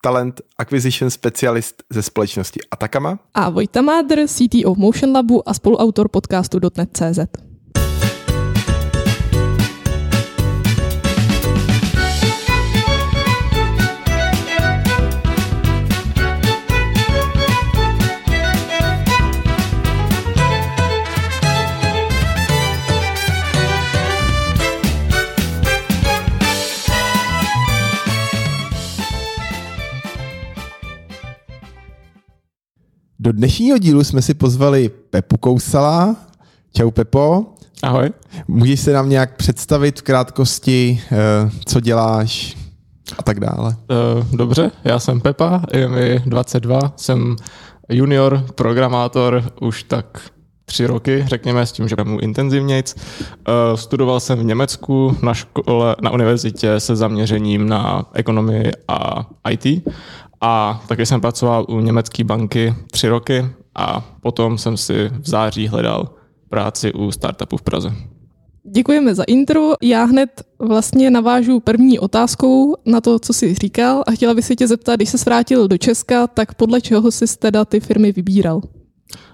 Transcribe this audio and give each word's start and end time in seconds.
talent 0.00 0.40
acquisition 0.58 1.10
specialist 1.10 1.82
ze 1.90 2.02
společnosti 2.02 2.60
Atakama. 2.70 3.18
A 3.34 3.50
Vojta 3.50 3.82
Mádr, 3.82 4.26
CTO 4.26 4.74
Motion 4.74 5.12
Labu 5.12 5.48
a 5.48 5.54
spoluautor 5.54 6.08
podcastu 6.08 6.58
.NET.cz. 6.76 7.49
Do 33.30 33.34
dnešního 33.34 33.78
dílu 33.78 34.04
jsme 34.04 34.22
si 34.22 34.34
pozvali 34.34 34.90
Pepu 35.10 35.36
Kousala. 35.36 36.16
Čau 36.76 36.90
Pepo. 36.90 37.46
Ahoj. 37.82 38.10
Můžeš 38.48 38.80
se 38.80 38.92
nám 38.92 39.08
nějak 39.08 39.36
představit 39.36 40.00
v 40.00 40.02
krátkosti, 40.02 41.00
eh, 41.12 41.16
co 41.64 41.80
děláš 41.80 42.56
a 43.18 43.22
tak 43.22 43.40
dále? 43.40 43.76
Eh, 43.90 44.36
dobře, 44.36 44.70
já 44.84 44.98
jsem 44.98 45.20
Pepa, 45.20 45.62
je 45.72 45.88
mi 45.88 46.22
22, 46.26 46.92
jsem 46.96 47.36
junior 47.88 48.44
programátor 48.54 49.44
už 49.60 49.82
tak 49.82 50.20
tři 50.64 50.86
roky, 50.86 51.24
řekněme, 51.28 51.66
s 51.66 51.72
tím, 51.72 51.88
že 51.88 51.96
mu 52.04 52.18
intenzivnějc. 52.18 52.94
Eh, 52.98 53.76
studoval 53.76 54.20
jsem 54.20 54.38
v 54.38 54.44
Německu 54.44 55.16
na 55.22 55.34
škole, 55.34 55.96
na 56.02 56.10
univerzitě 56.10 56.80
se 56.80 56.96
zaměřením 56.96 57.68
na 57.68 58.06
ekonomii 58.14 58.70
a 58.88 59.26
IT 59.50 59.82
a 60.40 60.82
taky 60.88 61.06
jsem 61.06 61.20
pracoval 61.20 61.66
u 61.68 61.80
německé 61.80 62.24
banky 62.24 62.74
tři 62.90 63.08
roky 63.08 63.46
a 63.74 64.00
potom 64.20 64.58
jsem 64.58 64.76
si 64.76 65.08
v 65.08 65.28
září 65.28 65.68
hledal 65.68 66.14
práci 66.48 66.92
u 66.92 67.10
startupu 67.10 67.56
v 67.56 67.62
Praze. 67.62 67.92
Děkujeme 68.72 69.14
za 69.14 69.22
intro. 69.22 69.72
Já 69.82 70.04
hned 70.04 70.42
vlastně 70.58 71.10
navážu 71.10 71.60
první 71.60 71.98
otázkou 71.98 72.76
na 72.86 73.00
to, 73.00 73.18
co 73.18 73.32
jsi 73.32 73.54
říkal 73.54 74.04
a 74.06 74.10
chtěla 74.10 74.34
bych 74.34 74.44
se 74.44 74.56
tě 74.56 74.68
zeptat, 74.68 74.96
když 74.96 75.08
se 75.08 75.16
vrátil 75.26 75.68
do 75.68 75.78
Česka, 75.78 76.26
tak 76.26 76.54
podle 76.54 76.80
čeho 76.80 77.10
jsi 77.10 77.38
teda 77.38 77.64
ty 77.64 77.80
firmy 77.80 78.12
vybíral? 78.12 78.60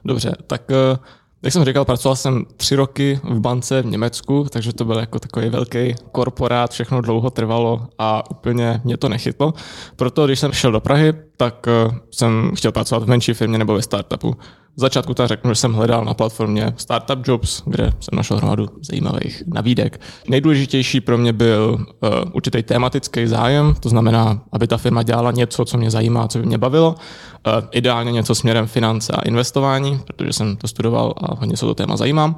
Dobře, 0.04 0.32
tak 0.46 0.62
uh, 0.70 0.98
jak 1.46 1.52
jsem 1.52 1.64
říkal, 1.64 1.84
pracoval 1.84 2.16
jsem 2.16 2.44
tři 2.56 2.76
roky 2.76 3.20
v 3.24 3.40
bance 3.40 3.82
v 3.82 3.86
Německu, 3.86 4.46
takže 4.50 4.72
to 4.72 4.84
byl 4.84 4.98
jako 4.98 5.18
takový 5.18 5.48
velký 5.48 5.94
korporát, 6.12 6.70
všechno 6.70 7.00
dlouho 7.00 7.30
trvalo 7.30 7.86
a 7.98 8.30
úplně 8.30 8.80
mě 8.84 8.96
to 8.96 9.08
nechytlo. 9.08 9.54
Proto, 9.96 10.26
když 10.26 10.40
jsem 10.40 10.52
šel 10.52 10.72
do 10.72 10.80
Prahy, 10.80 11.12
tak 11.36 11.66
eh, 11.68 11.94
jsem 12.10 12.52
chtěl 12.56 12.72
pracovat 12.72 13.04
v 13.04 13.08
menší 13.08 13.34
firmě 13.34 13.58
nebo 13.58 13.74
ve 13.74 13.82
startupu. 13.82 14.36
V 14.76 14.80
začátku 14.80 15.14
tak 15.14 15.28
řeknu, 15.28 15.50
že 15.50 15.54
jsem 15.54 15.72
hledal 15.72 16.04
na 16.04 16.14
platformě 16.14 16.74
Startup 16.76 17.28
Jobs, 17.28 17.62
kde 17.66 17.92
jsem 18.00 18.16
našel 18.16 18.36
hromadu 18.36 18.66
zajímavých 18.82 19.42
nabídek. 19.46 20.00
Nejdůležitější 20.28 21.00
pro 21.00 21.18
mě 21.18 21.32
byl 21.32 21.76
uh, 21.78 22.08
určitý 22.32 22.62
tematický 22.62 23.26
zájem, 23.26 23.74
to 23.80 23.88
znamená, 23.88 24.42
aby 24.52 24.66
ta 24.66 24.76
firma 24.76 25.02
dělala 25.02 25.30
něco, 25.30 25.64
co 25.64 25.78
mě 25.78 25.90
zajímá, 25.90 26.28
co 26.28 26.38
by 26.38 26.46
mě 26.46 26.58
bavilo. 26.58 26.88
Uh, 26.90 27.52
ideálně 27.70 28.12
něco 28.12 28.34
směrem 28.34 28.66
finance 28.66 29.12
a 29.12 29.22
investování, 29.22 30.00
protože 30.06 30.32
jsem 30.32 30.56
to 30.56 30.68
studoval 30.68 31.14
a 31.16 31.34
hodně 31.34 31.56
se 31.56 31.66
to 31.66 31.74
téma 31.74 31.96
zajímám. 31.96 32.36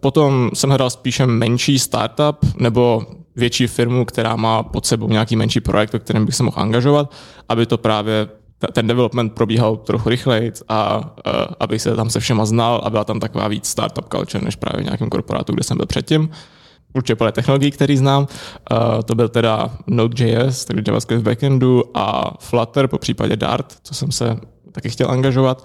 Potom 0.00 0.50
jsem 0.54 0.70
hledal 0.70 0.90
spíše 0.90 1.26
menší 1.26 1.78
startup 1.78 2.36
nebo 2.56 3.02
větší 3.36 3.66
firmu, 3.66 4.04
která 4.04 4.36
má 4.36 4.62
pod 4.62 4.86
sebou 4.86 5.08
nějaký 5.08 5.36
menší 5.36 5.60
projekt, 5.60 5.92
ve 5.92 5.98
kterém 5.98 6.26
bych 6.26 6.34
se 6.34 6.42
mohl 6.42 6.60
angažovat, 6.60 7.12
aby 7.48 7.66
to 7.66 7.78
právě 7.78 8.28
ten 8.72 8.86
development 8.86 9.32
probíhal 9.32 9.76
trochu 9.76 10.08
rychleji 10.08 10.52
a 10.68 10.98
uh, 11.00 11.32
abych 11.60 11.82
se 11.82 11.96
tam 11.96 12.10
se 12.10 12.20
všema 12.20 12.44
znal 12.44 12.80
a 12.84 12.90
byla 12.90 13.04
tam 13.04 13.20
taková 13.20 13.48
víc 13.48 13.66
startup 13.66 14.08
culture 14.14 14.44
než 14.44 14.56
právě 14.56 14.82
v 14.82 14.84
nějakém 14.84 15.10
korporátu, 15.10 15.52
kde 15.52 15.64
jsem 15.64 15.76
byl 15.76 15.86
předtím. 15.86 16.30
Určitě 16.94 17.16
podle 17.16 17.32
technologií, 17.32 17.70
který 17.70 17.96
znám, 17.96 18.22
uh, 18.22 18.78
to 19.04 19.14
byl 19.14 19.28
teda 19.28 19.70
Node.js, 19.86 20.64
takže 20.64 20.82
JavaScript 20.86 21.22
v 21.22 21.24
backendu 21.24 21.84
a 21.94 22.34
Flutter, 22.40 22.88
po 22.88 22.98
případě 22.98 23.36
Dart, 23.36 23.74
co 23.82 23.94
jsem 23.94 24.12
se 24.12 24.36
taky 24.72 24.90
chtěl 24.90 25.10
angažovat. 25.10 25.64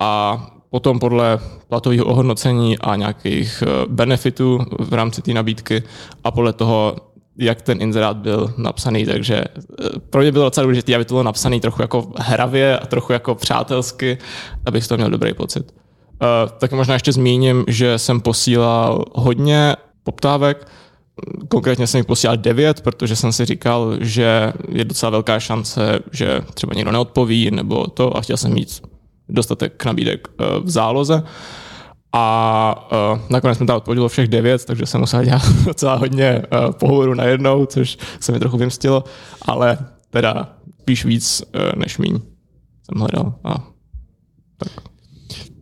A 0.00 0.42
potom 0.70 0.98
podle 0.98 1.38
platového 1.68 2.04
ohodnocení 2.04 2.78
a 2.78 2.96
nějakých 2.96 3.62
benefitů 3.88 4.60
v 4.80 4.94
rámci 4.94 5.22
té 5.22 5.32
nabídky 5.32 5.82
a 6.24 6.30
podle 6.30 6.52
toho, 6.52 6.96
jak 7.38 7.62
ten 7.62 7.82
inzerát 7.82 8.16
byl 8.16 8.54
napsaný, 8.56 9.06
takže 9.06 9.44
eh, 9.44 9.88
pro 10.10 10.20
mě 10.20 10.32
bylo 10.32 10.44
docela 10.44 10.62
důležité, 10.62 10.94
aby 10.94 11.04
to 11.04 11.14
bylo 11.14 11.22
napsaný 11.22 11.60
trochu 11.60 11.82
jako 11.82 12.12
hravě 12.16 12.78
a 12.78 12.86
trochu 12.86 13.12
jako 13.12 13.34
přátelsky, 13.34 14.18
abych 14.66 14.88
toho 14.88 14.96
měl 14.96 15.10
dobrý 15.10 15.34
pocit. 15.34 15.74
Uh, 16.22 16.50
taky 16.58 16.74
možná 16.74 16.94
ještě 16.94 17.12
zmíním, 17.12 17.64
že 17.68 17.98
jsem 17.98 18.20
posílal 18.20 19.04
hodně 19.14 19.76
poptávek, 20.02 20.68
konkrétně 21.48 21.86
jsem 21.86 21.98
jich 21.98 22.06
posílal 22.06 22.36
devět, 22.36 22.80
protože 22.80 23.16
jsem 23.16 23.32
si 23.32 23.44
říkal, 23.44 23.96
že 24.00 24.52
je 24.68 24.84
docela 24.84 25.10
velká 25.10 25.40
šance, 25.40 25.98
že 26.12 26.40
třeba 26.54 26.74
někdo 26.74 26.92
neodpoví 26.92 27.50
nebo 27.50 27.86
to 27.86 28.16
a 28.16 28.20
chtěl 28.20 28.36
jsem 28.36 28.52
mít 28.54 28.82
dostatek 29.28 29.84
nabídek 29.84 30.28
uh, 30.28 30.64
v 30.64 30.70
záloze. 30.70 31.22
A 32.12 32.88
uh, 33.12 33.20
nakonec 33.30 33.58
mi 33.58 33.66
tam 33.66 33.76
odpovědělo 33.76 34.08
všech 34.08 34.28
devět, 34.28 34.64
takže 34.64 34.86
jsem 34.86 35.00
musel 35.00 35.24
dělat 35.24 35.42
docela 35.64 35.94
hodně 35.94 36.42
uh, 36.52 36.72
pohovorů 36.72 37.14
najednou, 37.14 37.66
což 37.66 37.98
se 38.20 38.32
mi 38.32 38.38
trochu 38.38 38.56
vymstilo, 38.56 39.04
ale 39.42 39.78
teda 40.10 40.52
spíš 40.80 41.04
víc 41.04 41.42
uh, 41.42 41.78
než 41.78 41.98
míň 41.98 42.20
jsem 42.84 43.00
hledal. 43.00 43.34
A, 43.44 43.54
tak. 44.56 44.72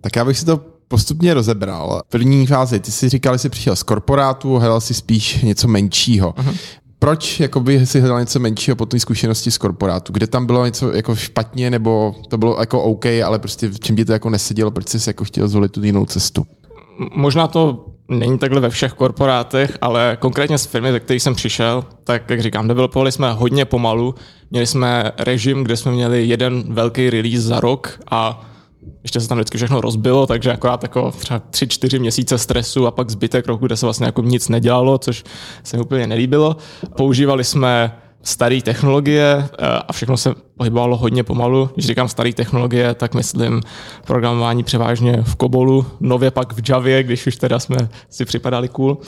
tak 0.00 0.16
já 0.16 0.24
bych 0.24 0.38
si 0.38 0.44
to 0.44 0.60
postupně 0.88 1.34
rozebral. 1.34 2.02
V 2.06 2.10
první 2.10 2.46
fázi, 2.46 2.80
ty 2.80 2.92
si 2.92 3.08
říkal, 3.08 3.34
že 3.34 3.38
jsi 3.38 3.48
přišel 3.48 3.76
z 3.76 3.82
korporátu, 3.82 4.58
hledal 4.58 4.80
si 4.80 4.94
spíš 4.94 5.42
něco 5.42 5.68
menšího. 5.68 6.30
Uh-huh 6.30 6.56
proč 7.00 7.40
jakoby 7.40 7.86
si 7.86 8.00
hledal 8.00 8.20
něco 8.20 8.38
menšího 8.38 8.76
po 8.76 8.86
té 8.86 9.00
zkušenosti 9.00 9.50
z 9.50 9.58
korporátu? 9.58 10.12
Kde 10.12 10.26
tam 10.26 10.46
bylo 10.46 10.66
něco 10.66 10.92
jako 10.92 11.16
špatně, 11.16 11.70
nebo 11.70 12.14
to 12.28 12.38
bylo 12.38 12.60
jako 12.60 12.82
OK, 12.82 13.06
ale 13.24 13.38
prostě 13.38 13.68
v 13.68 13.80
čem 13.80 13.96
ti 13.96 14.04
to 14.04 14.12
jako 14.12 14.30
nesedělo, 14.30 14.70
proč 14.70 14.88
jsi 14.88 15.08
jako 15.08 15.24
chtěl 15.24 15.48
zvolit 15.48 15.72
tu 15.72 15.84
jinou 15.84 16.06
cestu? 16.06 16.46
Možná 17.14 17.48
to 17.48 17.86
není 18.08 18.38
takhle 18.38 18.60
ve 18.60 18.70
všech 18.70 18.92
korporátech, 18.92 19.78
ale 19.80 20.16
konkrétně 20.20 20.58
z 20.58 20.66
firmy, 20.66 20.92
ze 20.92 21.00
které 21.00 21.20
jsem 21.20 21.34
přišel, 21.34 21.84
tak 22.04 22.30
jak 22.30 22.40
říkám, 22.40 22.68
developovali 22.68 23.12
jsme 23.12 23.32
hodně 23.32 23.64
pomalu. 23.64 24.14
Měli 24.50 24.66
jsme 24.66 25.12
režim, 25.18 25.64
kde 25.64 25.76
jsme 25.76 25.92
měli 25.92 26.24
jeden 26.24 26.74
velký 26.74 27.10
release 27.10 27.40
za 27.40 27.60
rok 27.60 28.00
a 28.10 28.49
ještě 29.02 29.20
se 29.20 29.28
tam 29.28 29.38
vždycky 29.38 29.56
všechno 29.56 29.80
rozbilo, 29.80 30.26
takže 30.26 30.52
akorát 30.52 30.82
jako 30.82 31.10
třeba 31.10 31.40
tři, 31.50 31.68
čtyři 31.68 31.98
měsíce 31.98 32.38
stresu 32.38 32.86
a 32.86 32.90
pak 32.90 33.10
zbytek 33.10 33.46
roku, 33.46 33.66
kde 33.66 33.76
se 33.76 33.86
vlastně 33.86 34.06
jako 34.06 34.22
nic 34.22 34.48
nedělalo, 34.48 34.98
což 34.98 35.24
se 35.64 35.76
mi 35.76 35.82
úplně 35.82 36.06
nelíbilo. 36.06 36.56
Používali 36.96 37.44
jsme 37.44 37.96
staré 38.22 38.62
technologie 38.62 39.48
eh, 39.58 39.66
a 39.88 39.92
všechno 39.92 40.16
se 40.16 40.34
pohybovalo 40.56 40.96
hodně 40.96 41.22
pomalu. 41.22 41.70
Když 41.74 41.86
říkám 41.86 42.08
staré 42.08 42.32
technologie, 42.32 42.94
tak 42.94 43.14
myslím 43.14 43.60
programování 44.06 44.64
převážně 44.64 45.22
v 45.22 45.36
Kobolu, 45.36 45.86
nově 46.00 46.30
pak 46.30 46.52
v 46.52 46.70
Javě, 46.70 47.02
když 47.02 47.26
už 47.26 47.36
teda 47.36 47.58
jsme 47.58 47.88
si 48.10 48.24
připadali 48.24 48.68
cool. 48.68 48.98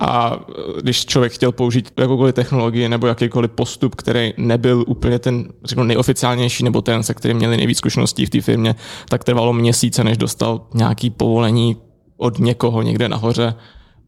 A 0.00 0.36
eh, 0.48 0.82
když 0.82 1.06
člověk 1.06 1.32
chtěl 1.32 1.52
použít 1.52 1.92
jakoukoliv 1.98 2.34
technologii 2.34 2.88
nebo 2.88 3.06
jakýkoliv 3.06 3.50
postup, 3.50 3.94
který 3.94 4.34
nebyl 4.36 4.84
úplně 4.86 5.18
ten 5.18 5.48
řeknu, 5.64 5.84
nejoficiálnější 5.84 6.64
nebo 6.64 6.82
ten, 6.82 7.02
se 7.02 7.14
kterým 7.14 7.36
měli 7.36 7.56
nejvíc 7.56 7.78
zkušeností 7.78 8.26
v 8.26 8.30
té 8.30 8.40
firmě, 8.40 8.74
tak 9.08 9.24
trvalo 9.24 9.52
měsíce, 9.52 10.04
než 10.04 10.18
dostal 10.18 10.66
nějaký 10.74 11.10
povolení 11.10 11.76
od 12.16 12.38
někoho 12.38 12.82
někde 12.82 13.08
nahoře. 13.08 13.54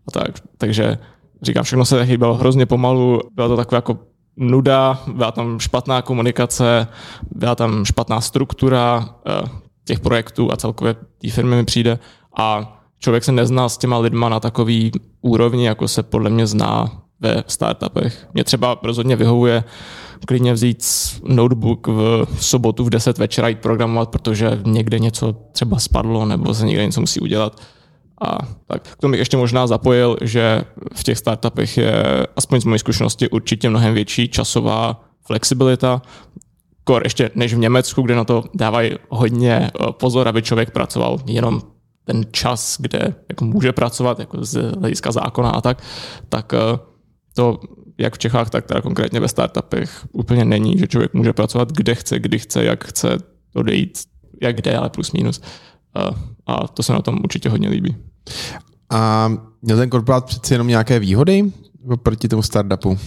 A 0.09 0.11
tak, 0.11 0.31
takže 0.59 0.99
říkám, 1.43 1.65
všechno 1.65 1.85
se 1.85 2.03
hýbalo 2.03 2.35
hrozně 2.35 2.67
pomalu, 2.67 3.21
bylo 3.35 3.49
to 3.49 3.57
takové 3.57 3.77
jako 3.77 3.99
nuda, 4.37 5.03
byla 5.13 5.33
tam 5.33 5.59
špatná 5.59 6.03
komunikace, 6.03 6.89
byla 7.35 7.55
tam 7.55 7.85
špatná 7.85 8.21
struktura 8.21 9.09
eh, 9.27 9.49
těch 9.85 10.01
projektů 10.01 10.53
a 10.53 10.57
celkově 10.57 10.95
té 10.95 11.31
firmy 11.31 11.57
mi 11.57 11.65
přijde 11.65 11.99
a 12.39 12.73
člověk 12.99 13.25
se 13.25 13.33
nezná 13.33 13.69
s 13.69 13.79
těma 13.79 13.99
lidma 13.99 14.29
na 14.29 14.41
takový 14.41 14.93
úrovni, 15.21 15.67
jako 15.67 15.89
se 15.89 16.03
podle 16.03 16.31
mě 16.31 16.47
zná 16.47 17.03
ve 17.21 17.45
startupech. 17.47 18.29
Mě 18.35 18.45
třeba 18.45 18.79
rozhodně 18.83 19.17
vyhovuje 19.17 19.65
klidně 20.27 20.53
vzít 20.53 20.85
notebook 21.25 21.87
v 21.87 22.27
sobotu 22.41 22.85
v 22.85 22.91
10 22.91 23.19
večera 23.19 23.49
jít 23.49 23.59
programovat, 23.59 24.09
protože 24.09 24.61
někde 24.65 24.99
něco 24.99 25.37
třeba 25.53 25.79
spadlo 25.79 26.27
nebo 26.27 26.55
se 26.55 26.67
někde 26.67 26.87
něco 26.87 27.01
musí 27.01 27.21
udělat 27.21 27.61
A 28.21 28.39
tak 28.67 28.83
k 28.83 28.97
tomu 28.97 29.11
bych 29.11 29.19
ještě 29.19 29.37
možná 29.37 29.67
zapojil, 29.67 30.17
že 30.23 30.65
v 30.95 31.05
těch 31.05 31.19
startupech 31.19 31.79
je, 31.79 32.05
aspoň 32.37 32.61
z 32.61 32.65
mojí 32.65 32.79
zkušenosti, 32.79 33.31
určitě 33.31 33.71
mnohem 33.71 33.95
větší 33.95 34.29
časová 34.29 35.05
flexibilita, 35.27 36.03
kor 36.85 37.03
ještě 37.05 37.31
než 37.35 37.55
v 37.55 37.59
Německu, 37.59 38.03
kde 38.03 38.15
na 38.15 38.25
to 38.25 38.45
dávají 38.55 38.93
hodně 39.09 39.55
eh, 39.55 39.87
pozor, 39.93 40.29
aby 40.29 40.43
člověk 40.43 40.71
pracoval 40.71 41.19
jenom 41.27 41.63
ten 42.05 42.25
čas, 42.31 42.77
kde 42.81 43.15
jako 43.29 43.45
může 43.45 43.73
pracovat 43.73 44.19
jako 44.19 44.45
z 44.45 44.73
hlediska 44.73 45.13
zákona 45.13 45.51
a 45.51 45.61
tak, 45.61 45.83
tak 46.29 46.55
eh, 46.55 46.79
to 47.35 47.61
jak 47.99 48.15
v 48.15 48.19
Čechách, 48.19 48.51
tak 48.51 48.67
teda 48.67 48.81
konkrétně 48.81 49.21
ve 49.21 49.29
startupech 49.29 50.07
úplně 50.13 50.45
není, 50.45 50.79
že 50.79 50.87
člověk 50.87 51.15
může 51.15 51.33
pracovat 51.33 51.73
kde 51.73 51.95
chce, 51.95 52.19
kdy 52.19 52.39
chce, 52.39 52.65
jak 52.65 52.85
chce 52.85 53.19
odejít, 53.55 53.99
jak 54.43 54.57
kde, 54.57 54.77
ale 54.77 54.91
plus 54.91 55.13
minus. 55.13 55.41
A, 56.47 56.69
to 56.69 56.83
se 56.83 56.93
na 56.93 57.03
tom 57.03 57.19
určitě 57.25 57.49
hodně 57.49 57.69
líbí. 57.69 57.97
A 58.91 59.33
měl 59.63 59.77
ten 59.77 59.91
korporát 59.91 60.25
přeci 60.25 60.55
jenom 60.55 60.69
nějaké 60.69 60.99
výhody 60.99 61.53
proti 62.03 62.29
tomu 62.29 62.43
startupu? 62.43 62.99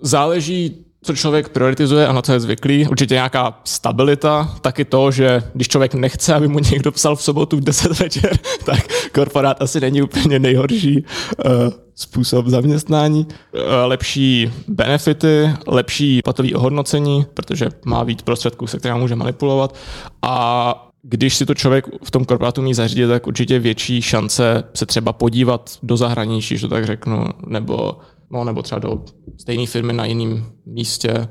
Záleží, 0.00 0.84
co 1.02 1.16
člověk 1.16 1.48
prioritizuje 1.48 2.06
a 2.06 2.12
na 2.12 2.22
co 2.22 2.32
je 2.32 2.40
zvyklý. 2.40 2.88
Určitě 2.88 3.14
nějaká 3.14 3.60
stabilita, 3.64 4.54
taky 4.60 4.84
to, 4.84 5.10
že 5.10 5.42
když 5.54 5.68
člověk 5.68 5.94
nechce, 5.94 6.34
aby 6.34 6.48
mu 6.48 6.58
někdo 6.58 6.92
psal 6.92 7.16
v 7.16 7.22
sobotu 7.22 7.56
v 7.56 7.60
10 7.60 7.98
večer, 7.98 8.38
tak 8.64 8.80
korporát 9.14 9.62
asi 9.62 9.80
není 9.80 10.02
úplně 10.02 10.38
nejhorší 10.38 11.04
uh, 11.44 11.52
způsob 11.94 12.46
zaměstnání. 12.46 13.26
Uh, 13.26 13.60
lepší 13.84 14.52
benefity, 14.68 15.50
lepší 15.66 16.20
platový 16.22 16.54
ohodnocení, 16.54 17.26
protože 17.34 17.68
má 17.84 18.02
víc 18.02 18.22
prostředků, 18.22 18.66
se 18.66 18.78
kterými 18.78 19.00
může 19.00 19.16
manipulovat 19.16 19.74
a 20.22 20.91
když 21.02 21.36
si 21.36 21.46
to 21.46 21.54
člověk 21.54 21.86
v 22.04 22.10
tom 22.10 22.24
korporátu 22.24 22.62
mí 22.62 22.74
zařídit, 22.74 23.06
tak 23.06 23.26
určitě 23.26 23.58
větší 23.58 24.02
šance 24.02 24.64
se 24.74 24.86
třeba 24.86 25.12
podívat 25.12 25.78
do 25.82 25.96
zahraničí, 25.96 26.58
že 26.58 26.68
to 26.68 26.74
tak 26.74 26.86
řeknu, 26.86 27.24
nebo 27.46 27.98
no, 28.30 28.44
nebo 28.44 28.62
třeba 28.62 28.78
do 28.78 29.04
stejné 29.40 29.66
firmy 29.66 29.92
na 29.92 30.04
jiném 30.04 30.44
místě, 30.66 31.28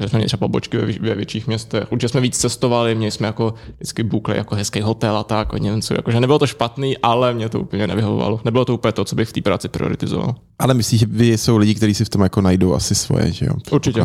že 0.00 0.08
jsme 0.08 0.16
měli 0.16 0.26
třeba 0.26 0.38
pobočky 0.38 0.76
ve, 0.76 0.86
ve 0.86 1.14
větších 1.14 1.46
městech. 1.46 1.92
Určitě 1.92 2.08
jsme 2.08 2.20
víc 2.20 2.38
cestovali, 2.38 2.94
měli 2.94 3.10
jsme 3.10 3.26
jako 3.26 3.54
vždycky 3.76 4.02
bukle, 4.02 4.36
jako 4.36 4.54
hezký 4.54 4.80
hotel 4.80 5.16
a 5.16 5.24
tak, 5.24 5.52
něco, 5.58 5.94
jakože 5.94 6.20
nebylo 6.20 6.38
to 6.38 6.46
špatný, 6.46 6.98
ale 6.98 7.34
mě 7.34 7.48
to 7.48 7.60
úplně 7.60 7.86
nevyhovovalo. 7.86 8.40
Nebylo 8.44 8.64
to 8.64 8.74
úplně 8.74 8.92
to, 8.92 9.04
co 9.04 9.16
bych 9.16 9.28
v 9.28 9.32
té 9.32 9.40
práci 9.40 9.68
prioritizoval. 9.68 10.34
Ale 10.58 10.74
myslíš, 10.74 11.00
že 11.00 11.06
vy 11.06 11.38
jsou 11.38 11.56
lidi, 11.56 11.74
kteří 11.74 11.94
si 11.94 12.04
v 12.04 12.08
tom 12.08 12.22
jako 12.22 12.40
najdou 12.40 12.74
asi 12.74 12.94
svoje, 12.94 13.32
že 13.32 13.46
jo? 13.46 13.54
Určitě. 13.70 14.02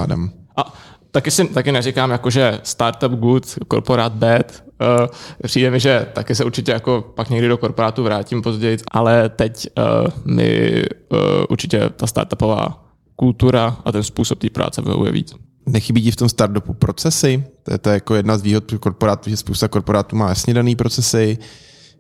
A 0.58 0.74
taky, 1.16 1.32
si, 1.32 1.48
taky 1.48 1.72
neříkám, 1.72 2.12
jako, 2.12 2.30
že 2.30 2.60
startup 2.64 3.12
good, 3.12 3.46
korporát 3.68 4.14
bad. 4.14 4.64
Uh, 4.82 5.08
přijde 5.44 5.72
mi, 5.72 5.80
že 5.80 6.06
taky 6.14 6.36
se 6.36 6.46
určitě 6.46 6.72
jako 6.72 7.12
pak 7.16 7.30
někdy 7.30 7.48
do 7.48 7.58
korporátu 7.58 8.04
vrátím 8.04 8.42
později, 8.42 8.78
ale 8.92 9.30
teď 9.30 9.68
uh, 9.78 10.34
mi 10.36 10.84
uh, 11.12 11.20
určitě 11.50 11.90
ta 11.96 12.08
startupová 12.08 12.86
kultura 13.16 13.78
a 13.86 13.92
ten 13.92 14.04
způsob 14.04 14.40
té 14.40 14.50
práce 14.50 14.82
vyhovuje 14.82 15.12
víc. 15.12 15.34
Nechybí 15.66 16.02
ti 16.02 16.12
v 16.12 16.16
tom 16.16 16.30
startupu 16.30 16.74
procesy? 16.74 17.44
To 17.64 17.72
je, 17.72 17.78
to 17.78 17.90
jako 17.90 18.16
jedna 18.16 18.38
z 18.38 18.42
výhod 18.42 18.74
korporátu, 18.80 19.30
že 19.30 19.38
spousta 19.38 19.68
korporátů 19.68 20.16
má 20.16 20.30
jasně 20.30 20.54
daný 20.54 20.76
procesy, 20.76 21.38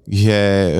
že 0.07 0.71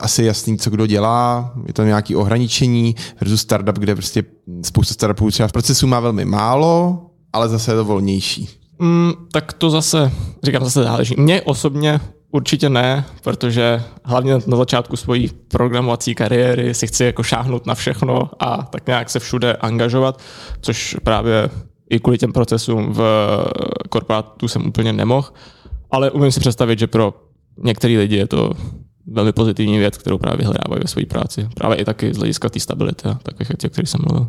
asi 0.00 0.24
jasný, 0.24 0.58
co 0.58 0.70
kdo 0.70 0.86
dělá, 0.86 1.52
je 1.66 1.72
to 1.72 1.84
nějaké 1.84 2.16
ohraničení 2.16 2.94
versus 3.20 3.40
startup, 3.40 3.78
kde 3.78 3.94
prostě 3.94 4.24
spousta 4.62 4.94
startupů 4.94 5.30
třeba 5.30 5.48
v 5.48 5.52
procesu 5.52 5.86
má 5.86 6.00
velmi 6.00 6.24
málo, 6.24 7.06
ale 7.32 7.48
zase 7.48 7.70
je 7.72 7.76
to 7.76 7.84
volnější. 7.84 8.48
Mm, 8.78 9.12
tak 9.32 9.52
to 9.52 9.70
zase, 9.70 10.12
říkám, 10.42 10.64
zase 10.64 10.82
záleží. 10.82 11.14
Mně 11.18 11.42
osobně 11.42 12.00
určitě 12.30 12.68
ne, 12.68 13.04
protože 13.22 13.82
hlavně 14.04 14.34
na 14.46 14.56
začátku 14.56 14.96
svojí 14.96 15.30
programovací 15.48 16.14
kariéry 16.14 16.74
si 16.74 16.86
chci 16.86 17.04
jako 17.04 17.22
šáhnout 17.22 17.66
na 17.66 17.74
všechno 17.74 18.30
a 18.38 18.62
tak 18.62 18.86
nějak 18.86 19.10
se 19.10 19.20
všude 19.20 19.56
angažovat, 19.56 20.20
což 20.60 20.96
právě 21.02 21.50
i 21.90 22.00
kvůli 22.00 22.18
těm 22.18 22.32
procesům 22.32 22.92
v 22.92 23.02
korporátu 23.88 24.48
jsem 24.48 24.66
úplně 24.66 24.92
nemohl, 24.92 25.28
ale 25.90 26.10
umím 26.10 26.32
si 26.32 26.40
představit, 26.40 26.78
že 26.78 26.86
pro 26.86 27.14
některé 27.58 27.98
lidi 27.98 28.16
je 28.16 28.26
to 28.26 28.52
velmi 29.06 29.32
pozitivní 29.32 29.78
věc, 29.78 29.98
kterou 29.98 30.18
právě 30.18 30.38
vyhledávají 30.38 30.82
ve 30.82 30.88
své 30.88 31.06
práci. 31.06 31.48
Právě 31.54 31.76
i 31.76 31.84
taky 31.84 32.14
z 32.14 32.16
hlediska 32.16 32.48
té 32.48 32.60
stability 32.60 33.08
a 33.08 33.14
takových 33.14 33.48
věcí, 33.48 33.66
o 33.66 33.70
kterých 33.70 33.88
jsem 33.88 34.00
mluvil. 34.08 34.26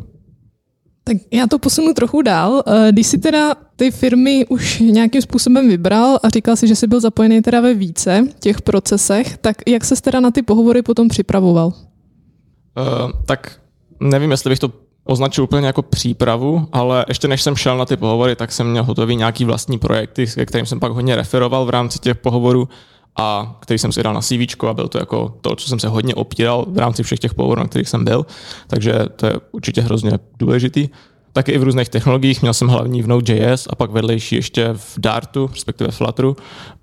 Tak 1.04 1.16
já 1.30 1.46
to 1.46 1.58
posunu 1.58 1.94
trochu 1.94 2.22
dál. 2.22 2.62
Eh, 2.66 2.92
když 2.92 3.06
si 3.06 3.18
teda 3.18 3.54
ty 3.76 3.90
firmy 3.90 4.46
už 4.48 4.78
nějakým 4.80 5.22
způsobem 5.22 5.68
vybral 5.68 6.18
a 6.22 6.28
říkal 6.28 6.56
si, 6.56 6.68
že 6.68 6.76
jsi 6.76 6.86
byl 6.86 7.00
zapojený 7.00 7.42
teda 7.42 7.60
ve 7.60 7.74
více 7.74 8.26
těch 8.40 8.62
procesech, 8.62 9.38
tak 9.38 9.56
jak 9.66 9.84
se 9.84 10.02
teda 10.02 10.20
na 10.20 10.30
ty 10.30 10.42
pohovory 10.42 10.82
potom 10.82 11.08
připravoval? 11.08 11.66
Uh, 11.66 13.10
tak 13.26 13.60
nevím, 14.00 14.30
jestli 14.30 14.50
bych 14.50 14.58
to 14.58 14.72
označil 15.04 15.44
úplně 15.44 15.66
jako 15.66 15.82
přípravu, 15.82 16.68
ale 16.72 17.04
ještě 17.08 17.28
než 17.28 17.42
jsem 17.42 17.56
šel 17.56 17.76
na 17.76 17.84
ty 17.84 17.96
pohovory, 17.96 18.36
tak 18.36 18.52
jsem 18.52 18.70
měl 18.70 18.84
hotový 18.84 19.16
nějaký 19.16 19.44
vlastní 19.44 19.78
projekty, 19.78 20.26
ke 20.26 20.46
kterým 20.46 20.66
jsem 20.66 20.80
pak 20.80 20.92
hodně 20.92 21.16
referoval 21.16 21.64
v 21.64 21.70
rámci 21.70 21.98
těch 21.98 22.16
pohovorů 22.16 22.68
a 23.16 23.56
který 23.60 23.78
jsem 23.78 23.92
si 23.92 24.02
dal 24.02 24.14
na 24.14 24.20
CV 24.20 24.64
a 24.68 24.74
byl 24.74 24.88
to 24.88 24.98
jako 24.98 25.34
to, 25.40 25.56
co 25.56 25.68
jsem 25.68 25.78
se 25.78 25.88
hodně 25.88 26.14
opíral 26.14 26.66
v 26.68 26.78
rámci 26.78 27.02
všech 27.02 27.18
těch 27.18 27.34
pohovorů, 27.34 27.60
na 27.60 27.68
kterých 27.68 27.88
jsem 27.88 28.04
byl. 28.04 28.26
Takže 28.66 28.92
to 29.16 29.26
je 29.26 29.32
určitě 29.52 29.80
hrozně 29.80 30.12
důležitý. 30.38 30.88
Taky 31.32 31.52
i 31.52 31.58
v 31.58 31.62
různých 31.62 31.88
technologiích. 31.88 32.42
Měl 32.42 32.54
jsem 32.54 32.68
hlavní 32.68 33.02
v 33.02 33.06
Node.js 33.06 33.66
a 33.70 33.76
pak 33.76 33.90
vedlejší 33.90 34.36
ještě 34.36 34.70
v 34.72 34.98
Dartu, 34.98 35.50
respektive 35.52 35.90
Flutteru, 35.90 36.36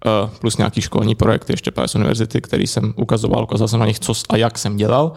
eh, 0.05 0.29
plus 0.39 0.57
nějaký 0.57 0.81
školní 0.81 1.15
projekt 1.15 1.49
ještě 1.49 1.71
Python 1.71 2.01
University, 2.01 2.41
který 2.41 2.67
jsem 2.67 2.93
ukazoval, 2.97 3.43
ukázal 3.43 3.67
jsem 3.67 3.79
na 3.79 3.85
nich, 3.85 3.99
co 3.99 4.13
a 4.29 4.37
jak 4.37 4.57
jsem 4.57 4.77
dělal. 4.77 5.11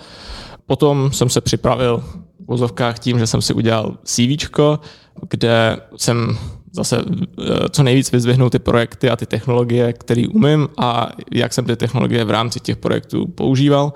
Potom 0.66 1.12
jsem 1.12 1.28
se 1.28 1.40
připravil 1.40 1.98
v 1.98 2.46
vozovkách 2.46 2.98
tím, 2.98 3.18
že 3.18 3.26
jsem 3.26 3.42
si 3.42 3.54
udělal 3.54 3.96
CV, 4.04 4.48
kde 5.30 5.76
jsem 5.96 6.38
zase 6.74 7.04
eh, 7.06 7.68
co 7.70 7.82
nejvíc 7.82 8.12
vyzvihnout 8.12 8.52
ty 8.52 8.58
projekty 8.58 9.10
a 9.10 9.16
ty 9.16 9.26
technologie, 9.26 9.92
které 9.92 10.22
umím 10.34 10.68
a 10.78 11.10
jak 11.32 11.52
jsem 11.52 11.64
ty 11.64 11.76
technologie 11.76 12.24
v 12.24 12.30
rámci 12.30 12.60
těch 12.60 12.76
projektů 12.76 13.26
používal. 13.26 13.92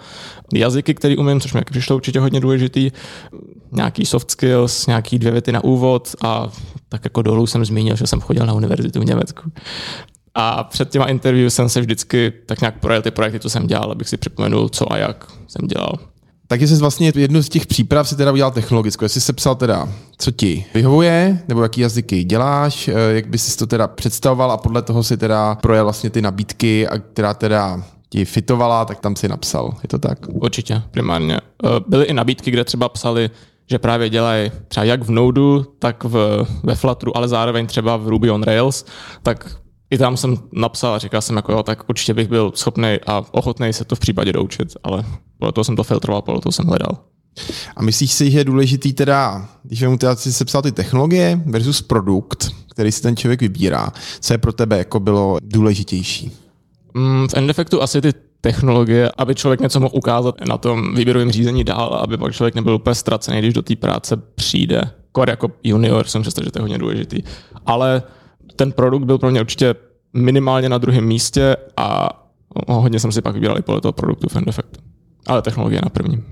Jazyky, 0.54 0.94
které 0.94 1.16
umím, 1.16 1.40
což 1.40 1.52
mi 1.52 1.60
přišlo 1.70 1.96
určitě 1.96 2.20
hodně 2.20 2.40
důležitý, 2.40 2.90
nějaký 3.72 4.06
soft 4.06 4.30
skills, 4.30 4.86
nějaký 4.86 5.18
dvě 5.18 5.32
věty 5.32 5.52
na 5.52 5.64
úvod 5.64 6.14
a 6.24 6.48
tak 6.88 7.04
jako 7.04 7.22
dolů 7.22 7.46
jsem 7.46 7.64
zmínil, 7.64 7.96
že 7.96 8.06
jsem 8.06 8.20
chodil 8.20 8.46
na 8.46 8.52
univerzitu 8.52 9.00
v 9.00 9.04
Německu. 9.04 9.52
A 10.34 10.64
před 10.64 10.90
těma 10.90 11.04
interview 11.04 11.50
jsem 11.50 11.68
se 11.68 11.80
vždycky 11.80 12.32
tak 12.46 12.60
nějak 12.60 12.80
projel 12.80 13.02
ty 13.02 13.10
projekty, 13.10 13.40
co 13.40 13.50
jsem 13.50 13.66
dělal, 13.66 13.92
abych 13.92 14.08
si 14.08 14.16
připomenul, 14.16 14.68
co 14.68 14.92
a 14.92 14.96
jak 14.96 15.26
jsem 15.48 15.66
dělal. 15.66 15.98
Tak 16.50 16.62
jsi 16.62 16.76
vlastně 16.76 17.12
jednu 17.14 17.42
z 17.42 17.48
těch 17.48 17.66
příprav 17.66 18.08
si 18.08 18.16
teda 18.16 18.32
udělal 18.32 18.50
technologickou. 18.50 19.04
Jestli 19.04 19.20
se 19.20 19.32
psal 19.32 19.54
teda, 19.54 19.88
co 20.18 20.30
ti 20.30 20.64
vyhovuje, 20.74 21.42
nebo 21.48 21.62
jaký 21.62 21.80
jazyky 21.80 22.24
děláš, 22.24 22.88
eh, 22.88 22.92
jak 22.94 23.26
bys 23.26 23.46
si 23.46 23.56
to 23.56 23.66
teda 23.66 23.88
představoval 23.88 24.52
a 24.52 24.56
podle 24.56 24.82
toho 24.82 25.02
si 25.02 25.16
teda 25.16 25.54
projel 25.54 25.84
vlastně 25.84 26.10
ty 26.10 26.22
nabídky, 26.22 26.88
a 26.88 26.98
která 26.98 27.34
teda 27.34 27.82
ti 28.08 28.24
fitovala, 28.24 28.84
tak 28.84 29.00
tam 29.00 29.16
si 29.16 29.28
napsal. 29.28 29.74
Je 29.82 29.88
to 29.88 29.98
tak? 29.98 30.18
Určitě, 30.28 30.82
primárně. 30.90 31.36
Eh, 31.36 31.68
byly 31.88 32.04
i 32.04 32.12
nabídky, 32.12 32.50
kde 32.50 32.64
třeba 32.64 32.88
psali, 32.88 33.30
že 33.70 33.78
právě 33.78 34.10
dělají 34.10 34.52
třeba 34.68 34.84
jak 34.84 35.02
v 35.02 35.10
Node, 35.10 35.64
tak 35.78 36.04
v, 36.04 36.46
ve 36.62 36.74
Flutteru, 36.74 37.16
ale 37.16 37.28
zároveň 37.28 37.66
třeba 37.66 37.96
v 37.96 38.08
Ruby 38.08 38.30
on 38.30 38.42
Rails, 38.42 38.84
tak 39.22 39.56
i 39.90 39.98
tam 39.98 40.16
jsem 40.16 40.38
napsal 40.52 40.94
a 40.94 40.98
říkal 40.98 41.22
jsem, 41.22 41.36
jako 41.36 41.52
jo, 41.52 41.62
tak 41.62 41.88
určitě 41.88 42.14
bych 42.14 42.28
byl 42.28 42.52
schopný 42.54 42.96
a 43.06 43.24
ochotný 43.30 43.72
se 43.72 43.84
to 43.84 43.96
v 43.96 43.98
případě 44.00 44.32
doučit, 44.32 44.76
ale 44.84 45.04
podle 45.38 45.52
toho 45.52 45.64
jsem 45.64 45.76
to 45.76 45.84
filtroval, 45.84 46.22
podle 46.22 46.40
toho 46.40 46.52
jsem 46.52 46.66
hledal. 46.66 46.98
A 47.76 47.82
myslíš 47.82 48.12
si, 48.12 48.30
že 48.30 48.38
je 48.38 48.44
důležitý 48.44 48.92
teda, 48.92 49.48
když 49.62 49.82
mu 49.82 49.98
teda 49.98 50.16
si 50.16 50.32
sepsal 50.32 50.62
ty 50.62 50.72
technologie 50.72 51.40
versus 51.46 51.82
produkt, 51.82 52.50
který 52.70 52.92
si 52.92 53.02
ten 53.02 53.16
člověk 53.16 53.40
vybírá, 53.40 53.88
co 54.20 54.34
je 54.34 54.38
pro 54.38 54.52
tebe 54.52 54.78
jako 54.78 55.00
bylo 55.00 55.38
důležitější? 55.42 56.32
Mm, 56.94 57.28
v 57.28 57.34
Endeffectu 57.34 57.82
asi 57.82 58.00
ty 58.00 58.12
technologie, 58.40 59.12
aby 59.16 59.34
člověk 59.34 59.60
něco 59.60 59.80
mohl 59.80 59.96
ukázat 59.96 60.34
na 60.48 60.58
tom 60.58 60.94
výběrovém 60.94 61.30
řízení 61.30 61.64
dál, 61.64 62.00
aby 62.02 62.16
pak 62.16 62.32
člověk 62.32 62.54
nebyl 62.54 62.74
úplně 62.74 62.94
ztracený, 62.94 63.38
když 63.38 63.54
do 63.54 63.62
té 63.62 63.76
práce 63.76 64.16
přijde. 64.16 64.90
Kor 65.12 65.30
jako 65.30 65.50
junior 65.64 66.06
jsem 66.06 66.22
přestal, 66.22 66.44
že 66.44 66.50
to 66.50 66.58
je 66.58 66.60
hodně 66.60 66.78
důležitý. 66.78 67.22
Ale 67.66 68.02
ten 68.56 68.72
produkt 68.72 69.04
byl 69.04 69.18
pro 69.18 69.30
mě 69.30 69.40
určitě 69.40 69.74
minimálně 70.14 70.68
na 70.68 70.78
druhém 70.78 71.04
místě 71.04 71.56
a 71.76 72.08
hodně 72.68 73.00
jsem 73.00 73.12
si 73.12 73.22
pak 73.22 73.34
vybíral 73.34 73.58
i 73.58 73.62
podle 73.62 73.80
toho 73.80 73.92
produktu 73.92 74.28
v 74.28 74.36
Effect. 74.36 74.78
Ale 75.26 75.42
technologie 75.42 75.80
na 75.84 75.88
prvním. 75.88 76.24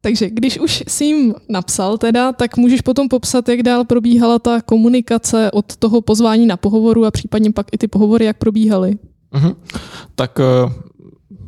Takže 0.00 0.30
když 0.30 0.58
už 0.60 0.84
jsi 0.88 1.04
jim 1.04 1.34
napsal 1.48 1.98
teda, 1.98 2.32
tak 2.32 2.56
můžeš 2.56 2.80
potom 2.80 3.08
popsat, 3.08 3.48
jak 3.48 3.62
dál 3.62 3.84
probíhala 3.84 4.38
ta 4.38 4.60
komunikace 4.60 5.50
od 5.50 5.76
toho 5.76 6.00
pozvání 6.00 6.46
na 6.46 6.56
pohovoru 6.56 7.04
a 7.04 7.10
případně 7.10 7.52
pak 7.52 7.66
i 7.72 7.78
ty 7.78 7.88
pohovory, 7.88 8.24
jak 8.24 8.38
probíhaly. 8.38 8.98
Uh-huh. 9.32 9.56
Tak 10.14 10.38
uh, 10.38 10.72